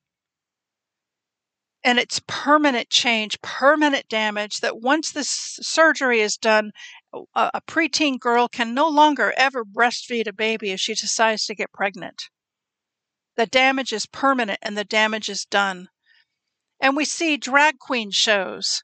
And 1.83 1.99
it's 1.99 2.21
permanent 2.27 2.89
change, 2.89 3.41
permanent 3.41 4.07
damage 4.07 4.61
that 4.61 4.79
once 4.79 5.11
this 5.11 5.29
surgery 5.61 6.21
is 6.21 6.37
done, 6.37 6.71
a, 7.13 7.51
a 7.53 7.61
preteen 7.67 8.19
girl 8.19 8.47
can 8.47 8.73
no 8.73 8.87
longer 8.87 9.33
ever 9.37 9.65
breastfeed 9.65 10.27
a 10.27 10.33
baby 10.33 10.71
if 10.71 10.79
she 10.79 10.93
decides 10.93 11.45
to 11.45 11.55
get 11.55 11.73
pregnant. 11.73 12.29
The 13.35 13.45
damage 13.45 13.91
is 13.91 14.05
permanent 14.05 14.59
and 14.61 14.77
the 14.77 14.85
damage 14.85 15.27
is 15.27 15.45
done. 15.45 15.89
And 16.79 16.95
we 16.95 17.05
see 17.05 17.37
drag 17.37 17.79
queen 17.79 18.11
shows 18.11 18.83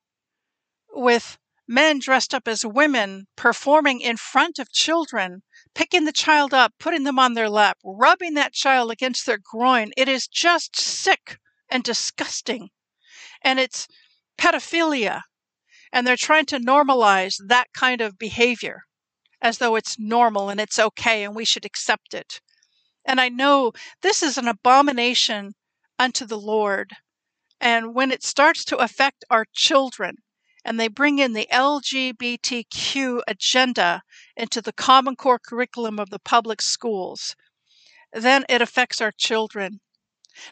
with 0.93 1.37
men 1.71 1.99
dressed 1.99 2.33
up 2.33 2.47
as 2.47 2.65
women 2.65 3.27
performing 3.35 4.01
in 4.01 4.17
front 4.17 4.57
of 4.57 4.71
children, 4.71 5.43
picking 5.75 6.03
the 6.03 6.11
child 6.11 6.51
up, 6.51 6.73
putting 6.79 7.03
them 7.03 7.19
on 7.19 7.35
their 7.35 7.47
lap, 7.47 7.77
rubbing 7.83 8.33
that 8.33 8.53
child 8.53 8.89
against 8.89 9.27
their 9.27 9.37
groin. 9.37 9.91
It 9.95 10.09
is 10.09 10.27
just 10.27 10.75
sick 10.75 11.37
and 11.69 11.83
disgusting. 11.83 12.69
And 13.43 13.59
it's 13.59 13.87
pedophilia. 14.35 15.21
And 15.93 16.07
they're 16.07 16.17
trying 16.17 16.47
to 16.47 16.57
normalize 16.57 17.35
that 17.47 17.67
kind 17.73 18.01
of 18.01 18.17
behavior 18.17 18.81
as 19.39 19.59
though 19.59 19.75
it's 19.75 19.99
normal 19.99 20.49
and 20.49 20.59
it's 20.59 20.79
okay 20.79 21.23
and 21.23 21.35
we 21.35 21.45
should 21.45 21.65
accept 21.65 22.15
it. 22.15 22.41
And 23.05 23.21
I 23.21 23.29
know 23.29 23.73
this 24.01 24.23
is 24.23 24.39
an 24.39 24.47
abomination 24.47 25.53
unto 25.99 26.25
the 26.25 26.39
Lord. 26.39 26.93
And 27.61 27.93
when 27.93 28.11
it 28.11 28.23
starts 28.23 28.65
to 28.65 28.77
affect 28.77 29.23
our 29.29 29.45
children, 29.53 30.15
and 30.69 30.79
they 30.79 30.87
bring 30.87 31.17
in 31.17 31.33
the 31.33 31.47
LGBTQ 31.51 33.21
agenda 33.27 34.03
into 34.37 34.61
the 34.61 34.71
Common 34.71 35.15
Core 35.15 35.39
curriculum 35.39 35.97
of 35.97 36.11
the 36.11 36.19
public 36.19 36.61
schools, 36.61 37.35
then 38.13 38.45
it 38.47 38.61
affects 38.61 39.01
our 39.01 39.11
children. 39.11 39.79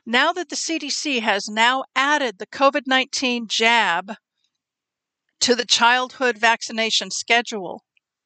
Now 0.07 0.33
that 0.33 0.49
the 0.49 0.55
CDC 0.55 1.21
has 1.21 1.47
now 1.47 1.83
added 1.95 2.39
the 2.39 2.47
COVID 2.47 2.87
19 2.87 3.45
jab 3.47 4.15
to 5.39 5.53
the 5.53 5.67
childhood 5.67 6.39
vaccination 6.39 7.11
schedule 7.11 7.83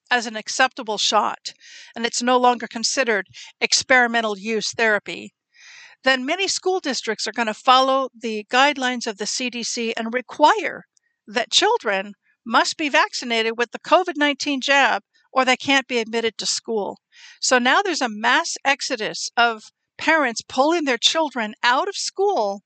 as 0.09 0.25
an 0.25 0.37
acceptable 0.37 0.97
shot, 0.97 1.53
and 1.93 2.05
it's 2.05 2.21
no 2.21 2.37
longer 2.37 2.67
considered 2.67 3.27
experimental 3.59 4.37
use 4.37 4.71
therapy, 4.71 5.33
then 6.05 6.25
many 6.25 6.47
school 6.47 6.79
districts 6.79 7.27
are 7.27 7.33
going 7.33 7.47
to 7.47 7.53
follow 7.53 8.07
the 8.17 8.45
guidelines 8.49 9.07
of 9.07 9.17
the 9.17 9.25
CDC 9.25 9.91
and 9.97 10.13
require 10.13 10.85
that 11.33 11.51
children 11.51 12.13
must 12.45 12.77
be 12.77 12.89
vaccinated 12.89 13.57
with 13.57 13.71
the 13.71 13.79
COVID 13.79 14.17
19 14.17 14.61
jab 14.61 15.03
or 15.31 15.45
they 15.45 15.57
can't 15.57 15.87
be 15.87 15.99
admitted 15.99 16.37
to 16.37 16.45
school. 16.45 16.99
So 17.39 17.57
now 17.57 17.81
there's 17.81 18.01
a 18.01 18.09
mass 18.09 18.57
exodus 18.65 19.29
of 19.37 19.71
parents 19.97 20.41
pulling 20.47 20.85
their 20.85 20.97
children 20.97 21.53
out 21.63 21.87
of 21.87 21.95
school 21.95 22.63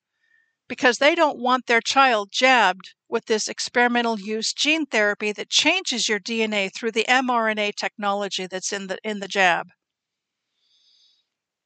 because 0.67 0.97
they 0.97 1.13
don't 1.13 1.37
want 1.37 1.67
their 1.67 1.81
child 1.81 2.29
jabbed 2.31 2.95
with 3.07 3.25
this 3.25 3.47
experimental 3.47 4.19
use 4.19 4.51
gene 4.53 4.85
therapy 4.85 5.31
that 5.31 5.49
changes 5.49 6.09
your 6.09 6.19
DNA 6.19 6.73
through 6.73 6.91
the 6.91 7.05
mRNA 7.07 7.75
technology 7.75 8.47
that's 8.47 8.73
in 8.73 8.87
the 8.87 8.97
in 9.03 9.19
the 9.19 9.27
jab. 9.27 9.67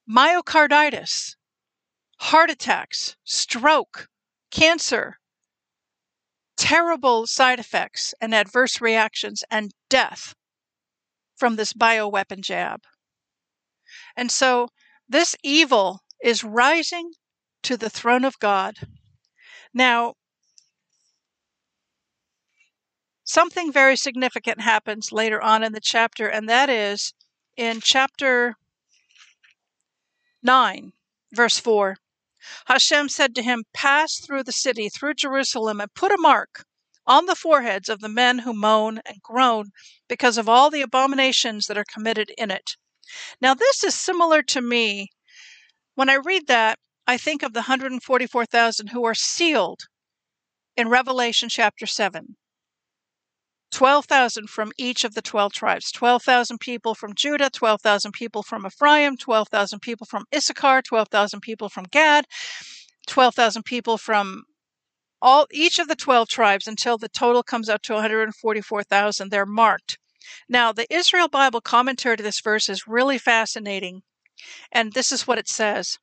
Myocarditis, 0.08 1.36
heart 2.18 2.50
attacks, 2.50 3.16
stroke, 3.24 4.08
cancer, 4.50 5.19
terrible 6.60 7.26
side 7.26 7.58
effects 7.58 8.12
and 8.20 8.34
adverse 8.34 8.82
reactions 8.82 9.42
and 9.50 9.72
death 9.88 10.34
from 11.34 11.56
this 11.56 11.72
bioweapon 11.72 12.42
jab. 12.42 12.82
And 14.14 14.30
so 14.30 14.68
this 15.08 15.34
evil 15.42 16.00
is 16.22 16.44
rising 16.44 17.12
to 17.62 17.78
the 17.78 17.88
throne 17.88 18.26
of 18.26 18.38
God. 18.38 18.76
Now, 19.72 20.14
something 23.24 23.72
very 23.72 23.96
significant 23.96 24.60
happens 24.60 25.12
later 25.12 25.40
on 25.40 25.62
in 25.62 25.72
the 25.72 25.80
chapter, 25.80 26.28
and 26.28 26.46
that 26.50 26.68
is 26.68 27.14
in 27.56 27.80
chapter 27.80 28.56
9, 30.42 30.92
verse 31.32 31.58
4. 31.58 31.96
Hashem 32.66 33.08
said 33.08 33.34
to 33.34 33.42
him, 33.42 33.64
Pass 33.74 34.18
through 34.18 34.44
the 34.44 34.52
city, 34.52 34.88
through 34.88 35.14
Jerusalem, 35.14 35.80
and 35.80 35.92
put 35.94 36.12
a 36.12 36.18
mark 36.18 36.64
on 37.06 37.26
the 37.26 37.34
foreheads 37.34 37.88
of 37.88 38.00
the 38.00 38.08
men 38.08 38.38
who 38.38 38.52
moan 38.52 39.00
and 39.04 39.20
groan 39.22 39.70
because 40.08 40.38
of 40.38 40.48
all 40.48 40.70
the 40.70 40.80
abominations 40.80 41.66
that 41.66 41.78
are 41.78 41.84
committed 41.92 42.30
in 42.38 42.50
it. 42.50 42.76
Now, 43.40 43.54
this 43.54 43.82
is 43.82 43.94
similar 43.94 44.42
to 44.42 44.60
me. 44.60 45.08
When 45.94 46.08
I 46.08 46.14
read 46.14 46.46
that, 46.46 46.78
I 47.06 47.16
think 47.16 47.42
of 47.42 47.52
the 47.52 47.60
144,000 47.60 48.88
who 48.88 49.04
are 49.04 49.14
sealed 49.14 49.88
in 50.76 50.88
Revelation 50.88 51.48
chapter 51.48 51.86
7. 51.86 52.36
12,000 53.70 54.48
from 54.50 54.72
each 54.76 55.04
of 55.04 55.14
the 55.14 55.22
12 55.22 55.52
tribes 55.52 55.90
12,000 55.92 56.58
people 56.58 56.94
from 56.94 57.14
Judah, 57.14 57.50
12,000 57.50 58.12
people 58.12 58.42
from 58.42 58.66
Ephraim, 58.66 59.16
12,000 59.16 59.80
people 59.80 60.06
from 60.06 60.24
Issachar, 60.34 60.82
12,000 60.82 61.40
people 61.40 61.68
from 61.68 61.84
Gad, 61.84 62.26
12,000 63.06 63.62
people 63.62 63.96
from 63.96 64.44
all 65.22 65.46
each 65.52 65.78
of 65.78 65.88
the 65.88 65.96
12 65.96 66.28
tribes 66.28 66.66
until 66.66 66.96
the 66.98 67.08
total 67.08 67.42
comes 67.42 67.68
out 67.68 67.82
to 67.84 67.94
144,000 67.94 69.30
they're 69.30 69.46
marked. 69.46 69.98
Now 70.48 70.72
the 70.72 70.92
israel 70.92 71.28
bible 71.28 71.60
commentary 71.60 72.16
to 72.16 72.22
this 72.22 72.40
verse 72.40 72.68
is 72.68 72.86
really 72.86 73.18
fascinating 73.18 74.02
and 74.72 74.92
this 74.92 75.12
is 75.12 75.26
what 75.26 75.38
it 75.38 75.48
says 75.48 75.98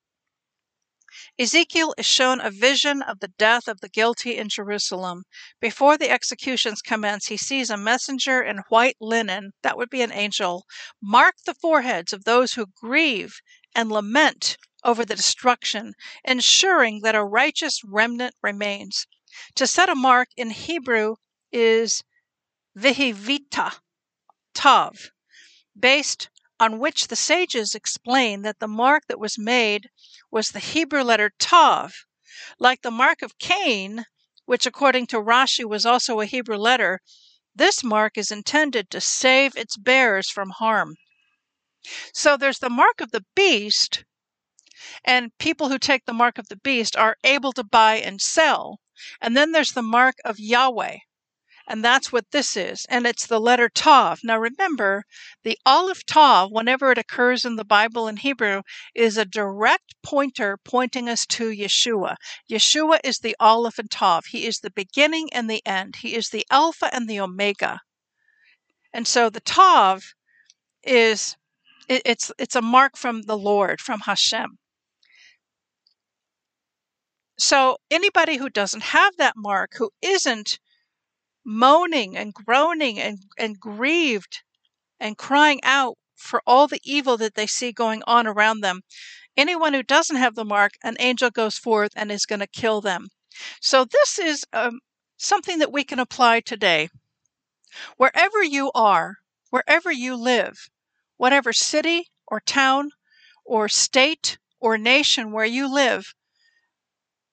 Ezekiel 1.39 1.93
is 1.97 2.05
shown 2.05 2.39
a 2.39 2.51
vision 2.51 3.01
of 3.01 3.19
the 3.19 3.27
death 3.27 3.67
of 3.67 3.81
the 3.81 3.89
guilty 3.89 4.37
in 4.37 4.49
Jerusalem. 4.49 5.23
Before 5.59 5.97
the 5.97 6.09
executions 6.09 6.81
commence, 6.81 7.27
he 7.27 7.37
sees 7.37 7.69
a 7.69 7.77
messenger 7.77 8.41
in 8.41 8.63
white 8.69 8.97
linen, 8.99 9.53
that 9.63 9.77
would 9.77 9.89
be 9.89 10.01
an 10.01 10.11
angel, 10.11 10.65
mark 11.01 11.35
the 11.45 11.53
foreheads 11.53 12.13
of 12.13 12.23
those 12.23 12.53
who 12.53 12.67
grieve 12.67 13.39
and 13.73 13.91
lament 13.91 14.57
over 14.83 15.03
the 15.03 15.15
destruction, 15.15 15.93
ensuring 16.23 17.01
that 17.01 17.15
a 17.15 17.23
righteous 17.23 17.81
remnant 17.83 18.35
remains. 18.41 19.07
To 19.55 19.67
set 19.67 19.89
a 19.89 19.95
mark 19.95 20.29
in 20.37 20.51
Hebrew 20.51 21.15
is 21.51 22.03
vihivita, 22.77 23.79
tav, 24.53 25.11
based 25.77 26.29
on 26.59 26.79
which 26.79 27.07
the 27.07 27.15
sages 27.15 27.75
explain 27.75 28.41
that 28.41 28.59
the 28.59 28.67
mark 28.67 29.03
that 29.07 29.19
was 29.19 29.37
made 29.37 29.89
was 30.31 30.51
the 30.51 30.59
Hebrew 30.59 31.03
letter 31.03 31.31
Tav, 31.39 32.05
like 32.59 32.81
the 32.81 32.91
mark 32.91 33.21
of 33.21 33.37
Cain, 33.37 34.05
which 34.45 34.65
according 34.65 35.07
to 35.07 35.21
Rashi 35.21 35.65
was 35.65 35.85
also 35.85 36.19
a 36.19 36.25
Hebrew 36.25 36.57
letter. 36.57 37.01
This 37.55 37.83
mark 37.83 38.17
is 38.17 38.31
intended 38.31 38.89
to 38.89 39.01
save 39.01 39.55
its 39.55 39.77
bearers 39.77 40.29
from 40.29 40.51
harm. 40.51 40.95
So 42.13 42.37
there's 42.37 42.59
the 42.59 42.69
mark 42.69 43.01
of 43.01 43.11
the 43.11 43.25
beast, 43.35 44.03
and 45.03 45.37
people 45.37 45.69
who 45.69 45.79
take 45.79 46.05
the 46.05 46.13
mark 46.13 46.37
of 46.37 46.47
the 46.49 46.57
beast 46.57 46.95
are 46.95 47.17
able 47.23 47.51
to 47.53 47.63
buy 47.63 47.95
and 47.95 48.21
sell. 48.21 48.79
And 49.21 49.37
then 49.37 49.51
there's 49.51 49.73
the 49.73 49.81
mark 49.81 50.15
of 50.25 50.39
Yahweh, 50.39 50.97
and 51.67 51.83
that's 51.83 52.11
what 52.13 52.31
this 52.31 52.55
is. 52.55 52.85
And 52.89 53.05
it's 53.05 53.27
the 53.27 53.39
letter 53.39 53.67
Tav. 53.67 54.21
Now 54.23 54.37
remember, 54.37 55.03
the 55.43 55.57
Aleph 55.65 56.05
Tav, 56.05 56.49
whenever 56.49 56.91
it 56.91 56.97
occurs 56.97 57.43
in 57.43 57.57
the 57.57 57.65
Bible 57.65 58.07
in 58.07 58.17
Hebrew, 58.17 58.61
is 58.95 59.17
a 59.17 59.25
direct 59.25 59.95
pointer 60.01 60.57
pointing 60.63 61.09
us 61.09 61.25
to 61.27 61.49
Yeshua. 61.49 62.15
Yeshua 62.49 62.99
is 63.03 63.19
the 63.19 63.35
Aleph 63.39 63.79
and 63.79 63.91
Tav. 63.91 64.25
He 64.27 64.45
is 64.45 64.59
the 64.59 64.71
beginning 64.71 65.27
and 65.33 65.49
the 65.49 65.61
end. 65.65 65.97
He 65.97 66.15
is 66.15 66.29
the 66.29 66.45
Alpha 66.49 66.89
and 66.93 67.09
the 67.09 67.19
Omega. 67.19 67.81
And 68.93 69.05
so 69.05 69.29
the 69.29 69.41
Tav 69.41 70.13
is 70.83 71.35
it, 71.89 72.01
it's 72.05 72.31
it's 72.39 72.55
a 72.55 72.61
mark 72.61 72.95
from 72.95 73.23
the 73.23 73.37
Lord, 73.37 73.81
from 73.81 74.01
Hashem. 74.01 74.57
So 77.37 77.77
anybody 77.91 78.37
who 78.37 78.49
doesn't 78.49 78.83
have 78.83 79.17
that 79.17 79.33
mark, 79.35 79.73
who 79.77 79.91
isn't 80.01 80.59
moaning 81.47 82.17
and 82.17 82.33
groaning 82.33 82.99
and, 82.99 83.19
and 83.37 83.57
grieved 83.59 84.43
and 84.99 85.17
crying 85.17 85.61
out 85.63 85.97
for 86.15 86.41
all 86.45 86.67
the 86.67 86.81
evil 86.83 87.17
that 87.17 87.35
they 87.35 87.47
see 87.47 87.71
going 87.71 88.03
on 88.05 88.27
around 88.27 88.61
them. 88.61 88.81
Anyone 89.37 89.73
who 89.73 89.83
doesn't 89.83 90.17
have 90.17 90.35
the 90.35 90.43
mark, 90.43 90.73
an 90.83 90.97
angel 90.99 91.29
goes 91.29 91.57
forth 91.57 91.93
and 91.95 92.11
is 92.11 92.25
going 92.25 92.41
to 92.41 92.47
kill 92.47 92.81
them. 92.81 93.07
So, 93.61 93.85
this 93.85 94.19
is 94.19 94.43
um, 94.51 94.79
something 95.17 95.59
that 95.59 95.71
we 95.71 95.83
can 95.83 95.99
apply 95.99 96.41
today. 96.41 96.89
Wherever 97.97 98.43
you 98.43 98.71
are, 98.73 99.17
wherever 99.51 99.91
you 99.91 100.15
live, 100.15 100.69
whatever 101.17 101.53
city 101.53 102.09
or 102.27 102.41
town 102.41 102.91
or 103.45 103.69
state 103.69 104.37
or 104.59 104.77
nation 104.77 105.31
where 105.31 105.45
you 105.45 105.71
live, 105.71 106.13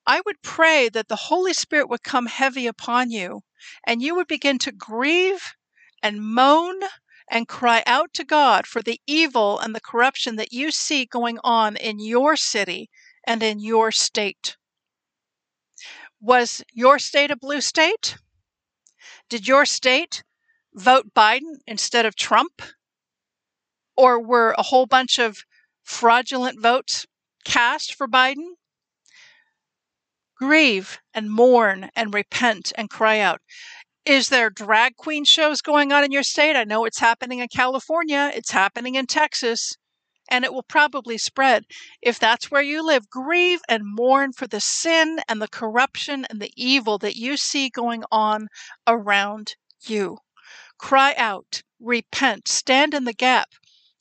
I 0.07 0.21
would 0.27 0.43
pray 0.43 0.89
that 0.91 1.09
the 1.09 1.17
Holy 1.17 1.55
Spirit 1.55 1.89
would 1.89 2.03
come 2.03 2.27
heavy 2.27 2.67
upon 2.67 3.11
you 3.11 3.43
and 3.87 4.03
you 4.03 4.15
would 4.15 4.27
begin 4.27 4.59
to 4.61 4.73
grieve 4.73 5.55
and 6.03 6.23
moan 6.23 6.81
and 7.31 7.49
cry 7.49 7.83
out 7.87 8.13
to 8.15 8.25
God 8.25 8.67
for 8.67 8.83
the 8.83 9.01
evil 9.07 9.59
and 9.59 9.75
the 9.75 9.81
corruption 9.81 10.37
that 10.37 10.53
you 10.53 10.71
see 10.71 11.07
going 11.07 11.39
on 11.43 11.77
in 11.77 11.99
your 11.99 12.37
city 12.37 12.91
and 13.27 13.43
in 13.43 13.61
your 13.61 13.91
state. 13.91 14.57
Was 16.21 16.63
your 16.73 16.99
state 16.99 17.31
a 17.31 17.37
blue 17.37 17.63
state? 17.63 18.19
Did 19.31 19.49
your 19.49 19.65
state 19.65 20.23
vote 20.75 21.15
Biden 21.15 21.57
instead 21.67 22.05
of 22.05 22.15
Trump? 22.15 22.61
Or 23.97 24.21
were 24.21 24.55
a 24.59 24.65
whole 24.65 24.87
bunch 24.87 25.19
of 25.19 25.45
fraudulent 25.83 26.61
votes 26.61 27.07
cast 27.45 27.95
for 27.95 28.07
Biden? 28.07 28.55
Grieve 30.37 30.99
and 31.13 31.31
mourn 31.31 31.91
and 31.95 32.15
repent 32.15 32.73
and 32.77 32.91
cry 32.91 33.19
out. 33.21 33.41
Is 34.05 34.29
there 34.29 34.51
drag 34.51 34.97
queen 34.97 35.25
shows 35.25 35.63
going 35.63 35.93
on 35.93 36.05
in 36.05 36.13
your 36.13 36.23
state? 36.23 36.57
I 36.57 36.65
know 36.65 36.85
it's 36.85 36.99
happening 36.99 37.39
in 37.39 37.49
California, 37.49 38.31
it's 38.35 38.51
happening 38.51 38.97
in 38.97 39.07
Texas, 39.07 39.77
and 40.29 40.45
it 40.45 40.53
will 40.53 40.65
probably 40.65 41.17
spread. 41.19 41.65
If 42.03 42.19
that's 42.19 42.51
where 42.51 42.63
you 42.63 42.85
live, 42.85 43.09
grieve 43.09 43.61
and 43.69 43.83
mourn 43.85 44.33
for 44.33 44.47
the 44.47 44.61
sin 44.61 45.21
and 45.29 45.41
the 45.41 45.49
corruption 45.49 46.27
and 46.29 46.41
the 46.41 46.53
evil 46.57 46.99
that 46.99 47.17
you 47.17 47.37
see 47.37 47.71
going 47.71 48.05
on 48.11 48.49
around 48.87 49.55
you. 49.87 50.19
Cry 50.79 51.15
out, 51.17 51.63
repent, 51.81 52.49
stand 52.49 52.95
in 52.95 53.05
the 53.05 53.13
gap. 53.13 53.49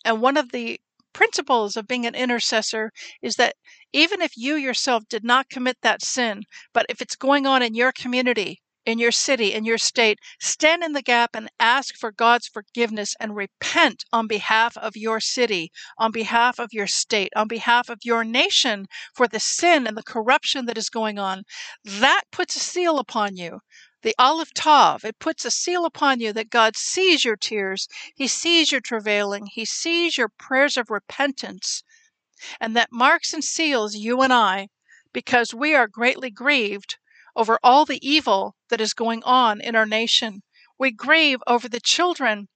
And 0.04 0.22
one 0.22 0.38
of 0.38 0.52
the 0.52 0.80
principles 1.14 1.78
of 1.78 1.88
being 1.88 2.06
an 2.06 2.16
intercessor 2.16 2.92
is 3.22 3.36
that 3.36 3.56
even 3.94 4.22
if 4.22 4.36
you 4.36 4.56
yourself 4.56 5.08
did 5.08 5.24
not 5.24 5.50
commit 5.50 5.78
that 5.82 6.02
sin, 6.02 6.44
but 6.74 6.86
if 6.90 7.02
it's 7.02 7.16
going 7.16 7.46
on 7.46 7.62
in 7.62 7.76
your 7.76 7.92
community, 7.92 8.62
in 8.86 9.00
your 9.00 9.12
city, 9.12 9.54
in 9.54 9.64
your 9.64 9.78
state, 9.78 10.20
stand 10.42 10.84
in 10.84 10.92
the 10.92 11.02
gap 11.02 11.36
and 11.36 11.50
ask 11.60 11.96
for 11.96 12.12
God's 12.12 12.48
forgiveness 12.48 13.16
and 13.20 13.36
repent 13.36 14.04
on 14.12 14.28
behalf 14.28 14.76
of 14.78 14.98
your 14.98 15.20
city, 15.20 15.72
on 15.98 16.12
behalf 16.12 16.60
of 16.60 16.74
your 16.74 16.88
state, 16.88 17.32
on 17.36 17.48
behalf 17.48 17.88
of 17.90 18.00
your 18.04 18.24
nation 18.24 18.88
for 19.14 19.28
the 19.28 19.40
sin 19.40 19.88
and 19.88 19.96
the 19.96 20.04
corruption 20.04 20.66
that 20.66 20.78
is 20.78 20.90
going 20.90 21.18
on. 21.18 21.44
That 21.86 22.24
puts 22.32 22.56
a 22.56 22.60
seal 22.60 23.00
upon 23.00 23.38
you 23.38 23.60
the 24.02 24.16
Aleph 24.20 24.54
Tav, 24.54 25.06
it 25.06 25.18
puts 25.18 25.46
a 25.46 25.52
seal 25.52 25.86
upon 25.86 26.20
you 26.20 26.34
that 26.34 26.50
God 26.50 26.76
sees 26.76 27.24
your 27.24 27.38
tears, 27.38 27.88
He 28.16 28.28
sees 28.28 28.70
your 28.70 28.82
travailing, 28.82 29.46
He 29.46 29.64
sees 29.64 30.18
your 30.18 30.28
prayers 30.28 30.76
of 30.76 30.90
repentance, 30.90 31.84
and 32.60 32.76
that 32.76 32.92
marks 32.92 33.34
and 33.34 33.44
seals 33.44 33.96
you 33.96 34.22
and 34.22 34.34
I 34.34 34.70
because 35.14 35.54
we 35.54 35.76
are 35.76 35.88
greatly 35.88 36.30
grieved 36.30 36.98
over 37.36 37.60
all 37.64 37.86
the 37.86 38.06
evil 38.08 38.56
that 38.70 38.82
is 38.82 38.94
going 38.94 39.24
on 39.24 39.62
in 39.62 39.76
our 39.76 39.86
nation. 39.86 40.44
We 40.78 40.92
grieve 40.92 41.42
over 41.48 41.70
the 41.70 41.80
children 41.80 42.48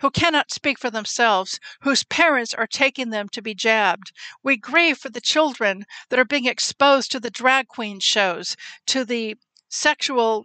who 0.00 0.10
cannot 0.10 0.50
speak 0.50 0.78
for 0.78 0.90
themselves, 0.90 1.58
whose 1.80 2.04
parents 2.04 2.52
are 2.52 2.66
taking 2.66 3.10
them 3.10 3.28
to 3.30 3.40
be 3.40 3.54
jabbed. 3.54 4.12
We 4.42 4.56
grieve 4.56 4.98
for 4.98 5.08
the 5.08 5.20
children 5.20 5.86
that 6.10 6.18
are 6.18 6.24
being 6.24 6.46
exposed 6.46 7.10
to 7.12 7.20
the 7.20 7.30
drag 7.30 7.68
queen 7.68 8.00
shows, 8.00 8.56
to 8.86 9.04
the 9.04 9.36
sexual 9.68 10.44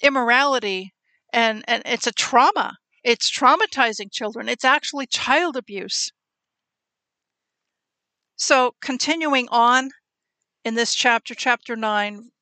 immorality 0.00 0.92
and, 1.32 1.64
and 1.66 1.82
it's 1.84 2.06
a 2.06 2.12
trauma. 2.12 2.76
It's 3.02 3.30
traumatizing 3.30 4.12
children. 4.12 4.48
It's 4.48 4.64
actually 4.64 5.06
child 5.06 5.56
abuse. 5.56 6.12
So, 8.36 8.74
continuing 8.80 9.48
on 9.50 9.90
in 10.64 10.74
this 10.74 10.94
chapter, 10.94 11.36
chapter 11.36 11.76
9, 11.76 12.32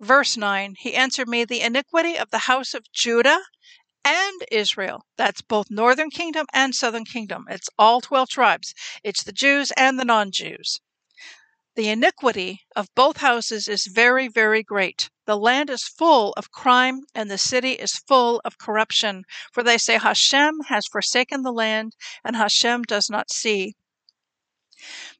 verse 0.00 0.36
9, 0.36 0.74
he 0.78 0.94
answered 0.94 1.28
me, 1.28 1.44
The 1.44 1.60
iniquity 1.60 2.18
of 2.18 2.30
the 2.30 2.50
house 2.50 2.74
of 2.74 2.90
Judah 2.92 3.40
and 4.04 4.44
Israel. 4.50 5.06
That's 5.16 5.42
both 5.42 5.70
northern 5.70 6.10
kingdom 6.10 6.46
and 6.52 6.74
southern 6.74 7.04
kingdom. 7.04 7.44
It's 7.48 7.68
all 7.78 8.00
12 8.00 8.28
tribes. 8.28 8.74
It's 9.04 9.22
the 9.22 9.32
Jews 9.32 9.70
and 9.76 9.98
the 9.98 10.04
non 10.04 10.32
Jews. 10.32 10.80
The 11.76 11.88
iniquity 11.88 12.62
of 12.74 12.94
both 12.94 13.18
houses 13.18 13.68
is 13.68 13.86
very, 13.86 14.28
very 14.28 14.62
great. 14.62 15.08
The 15.26 15.36
land 15.36 15.70
is 15.70 15.84
full 15.84 16.32
of 16.36 16.50
crime, 16.50 17.02
and 17.14 17.30
the 17.30 17.38
city 17.38 17.72
is 17.72 17.96
full 17.96 18.40
of 18.44 18.58
corruption. 18.58 19.24
For 19.52 19.62
they 19.62 19.78
say, 19.78 19.98
Hashem 19.98 20.62
has 20.68 20.86
forsaken 20.86 21.42
the 21.42 21.52
land, 21.52 21.94
and 22.24 22.34
Hashem 22.36 22.82
does 22.82 23.08
not 23.08 23.32
see. 23.32 23.74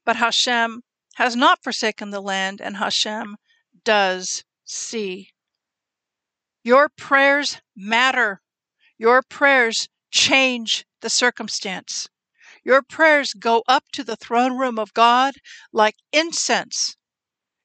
But 0.03 0.17
Hashem 0.17 0.83
has 1.15 1.35
not 1.35 1.63
forsaken 1.63 2.11
the 2.11 2.21
land, 2.21 2.61
and 2.61 2.77
Hashem 2.77 3.37
does 3.83 4.43
see. 4.63 5.31
Your 6.63 6.89
prayers 6.89 7.61
matter. 7.75 8.41
Your 8.97 9.21
prayers 9.21 9.89
change 10.11 10.85
the 11.01 11.09
circumstance. 11.09 12.09
Your 12.63 12.81
prayers 12.81 13.33
go 13.33 13.63
up 13.67 13.85
to 13.93 14.03
the 14.03 14.15
throne 14.15 14.57
room 14.57 14.79
of 14.79 14.93
God 14.93 15.35
like 15.71 15.95
incense, 16.11 16.97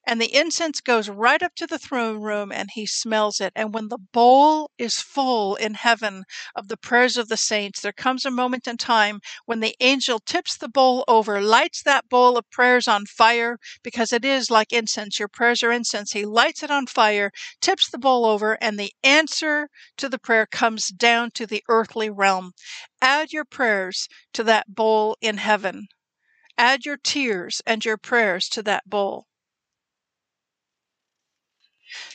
and 0.05 0.19
the 0.19 0.35
incense 0.35 0.81
goes 0.81 1.09
right 1.09 1.43
up 1.43 1.53
to 1.55 1.67
the 1.67 1.77
throne 1.77 2.21
room 2.21 2.51
and 2.51 2.69
he 2.73 2.85
smells 2.85 3.39
it. 3.39 3.53
And 3.55 3.73
when 3.73 3.89
the 3.89 3.97
bowl 3.97 4.71
is 4.77 4.95
full 4.95 5.55
in 5.55 5.75
heaven 5.75 6.23
of 6.55 6.67
the 6.67 6.77
prayers 6.77 7.17
of 7.17 7.27
the 7.29 7.37
saints, 7.37 7.81
there 7.81 7.91
comes 7.91 8.25
a 8.25 8.31
moment 8.31 8.67
in 8.67 8.77
time 8.77 9.19
when 9.45 9.59
the 9.59 9.75
angel 9.79 10.19
tips 10.19 10.57
the 10.57 10.67
bowl 10.67 11.03
over, 11.07 11.39
lights 11.39 11.83
that 11.83 12.09
bowl 12.09 12.37
of 12.37 12.49
prayers 12.49 12.87
on 12.87 13.05
fire, 13.05 13.57
because 13.83 14.11
it 14.11 14.25
is 14.25 14.49
like 14.49 14.73
incense. 14.73 15.19
Your 15.19 15.27
prayers 15.27 15.61
are 15.61 15.71
incense. 15.71 16.11
He 16.11 16.25
lights 16.25 16.63
it 16.63 16.71
on 16.71 16.87
fire, 16.87 17.31
tips 17.61 17.89
the 17.89 17.99
bowl 17.99 18.25
over, 18.25 18.57
and 18.61 18.79
the 18.79 18.93
answer 19.03 19.69
to 19.97 20.09
the 20.09 20.19
prayer 20.19 20.45
comes 20.45 20.89
down 20.89 21.31
to 21.35 21.45
the 21.45 21.63
earthly 21.69 22.09
realm. 22.09 22.53
Add 23.01 23.31
your 23.31 23.45
prayers 23.45 24.07
to 24.33 24.43
that 24.45 24.73
bowl 24.73 25.15
in 25.21 25.37
heaven. 25.37 25.87
Add 26.57 26.85
your 26.85 26.97
tears 26.97 27.61
and 27.65 27.85
your 27.85 27.97
prayers 27.97 28.49
to 28.49 28.63
that 28.63 28.89
bowl. 28.89 29.27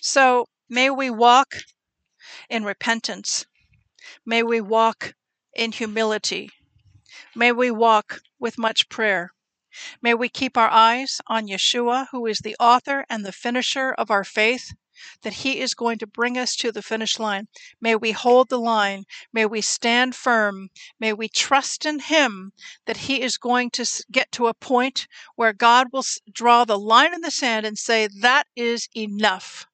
So 0.01 0.47
may 0.69 0.91
we 0.91 1.11
walk 1.11 1.57
in 2.49 2.65
repentance. 2.65 3.47
May 4.25 4.43
we 4.43 4.61
walk 4.61 5.15
in 5.55 5.73
humility. 5.73 6.51
May 7.35 7.53
we 7.53 7.71
walk 7.71 8.21
with 8.39 8.59
much 8.59 8.89
prayer. 8.89 9.31
May 10.01 10.15
we 10.15 10.29
keep 10.29 10.57
our 10.57 10.71
eyes 10.71 11.21
on 11.27 11.49
Yeshua, 11.49 12.09
who 12.11 12.27
is 12.27 12.39
the 12.39 12.57
author 12.59 13.05
and 13.11 13.25
the 13.25 13.33
finisher 13.33 13.93
of 13.93 14.11
our 14.11 14.25
faith, 14.25 14.73
that 15.23 15.35
he 15.35 15.61
is 15.61 15.75
going 15.75 15.99
to 15.99 16.07
bring 16.07 16.39
us 16.39 16.57
to 16.57 16.73
the 16.73 16.83
finish 16.83 17.19
line. 17.19 17.49
May 17.81 17.97
we 17.97 18.13
hold 18.13 18.49
the 18.49 18.59
line. 18.59 19.05
May 19.33 19.47
we 19.47 19.61
stand 19.61 20.15
firm. 20.15 20.71
May 20.99 21.13
we 21.13 21.29
trust 21.29 21.87
in 21.87 22.01
him 22.01 22.53
that 22.87 22.97
he 22.97 23.23
is 23.23 23.37
going 23.37 23.71
to 23.71 24.05
get 24.11 24.33
to 24.33 24.47
a 24.47 24.55
point 24.55 25.07
where 25.35 25.53
God 25.53 25.89
will 25.93 26.05
draw 26.33 26.65
the 26.65 26.79
line 26.79 27.15
in 27.15 27.21
the 27.21 27.31
sand 27.31 27.67
and 27.67 27.79
say, 27.79 28.09
That 28.21 28.47
is 28.57 28.89
enough 28.97 29.67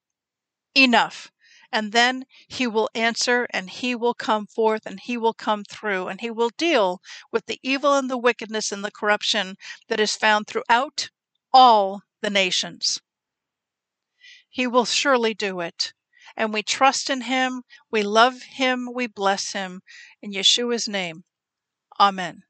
enough. 0.74 1.30
And 1.70 1.92
then 1.92 2.26
he 2.48 2.66
will 2.66 2.90
answer 2.94 3.46
and 3.50 3.70
he 3.70 3.94
will 3.94 4.14
come 4.14 4.46
forth 4.46 4.84
and 4.84 5.00
he 5.00 5.16
will 5.16 5.32
come 5.32 5.64
through 5.64 6.08
and 6.08 6.20
he 6.20 6.30
will 6.30 6.50
deal 6.50 7.00
with 7.30 7.46
the 7.46 7.58
evil 7.62 7.94
and 7.94 8.10
the 8.10 8.18
wickedness 8.18 8.72
and 8.72 8.84
the 8.84 8.90
corruption 8.90 9.56
that 9.88 10.00
is 10.00 10.14
found 10.14 10.46
throughout 10.46 11.08
all 11.52 12.02
the 12.20 12.30
nations. 12.30 13.00
He 14.52 14.66
will 14.66 14.84
surely 14.84 15.32
do 15.32 15.60
it. 15.60 15.94
And 16.36 16.52
we 16.52 16.62
trust 16.62 17.08
in 17.08 17.22
him, 17.22 17.62
we 17.90 18.02
love 18.02 18.42
him, 18.42 18.90
we 18.92 19.06
bless 19.06 19.54
him. 19.54 19.80
In 20.20 20.32
Yeshua's 20.32 20.86
name, 20.86 21.24
Amen. 21.98 22.42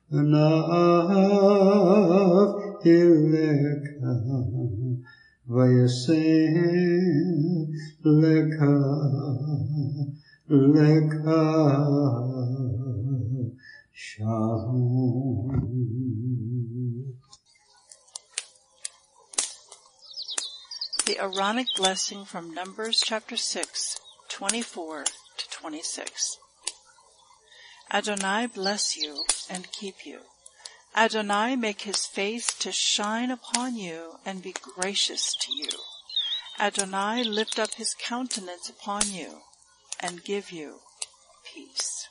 Panav 0.09 1.35
Ileka 2.87 4.15
Vayasem 5.51 6.85
Leka 8.07 8.67
Leka 10.51 11.41
Shalom 13.95 15.49
The 21.07 21.19
Aaronic 21.19 21.67
blessing 21.79 22.27
from 22.27 22.53
Numbers 22.53 23.01
chapter 23.03 23.39
6, 23.39 23.99
24 24.29 25.05
to 25.05 25.51
26. 25.51 26.39
Adonai 27.91 28.49
bless 28.49 28.99
you 28.99 29.25
and 29.49 29.73
keep 29.73 30.05
you. 30.05 30.19
Adonai 30.95 31.57
make 31.57 31.81
his 31.83 32.05
face 32.05 32.53
to 32.59 32.71
shine 32.71 33.31
upon 33.31 33.77
you 33.77 34.17
and 34.27 34.43
be 34.43 34.53
gracious 34.77 35.35
to 35.41 35.51
you. 35.57 35.71
Adonai 36.59 37.25
lift 37.25 37.59
up 37.59 37.75
his 37.75 37.95
countenance 37.99 38.69
upon 38.69 39.03
you 39.11 39.41
and 40.01 40.23
give 40.25 40.53
you 40.53 40.77
peace. 41.45 42.09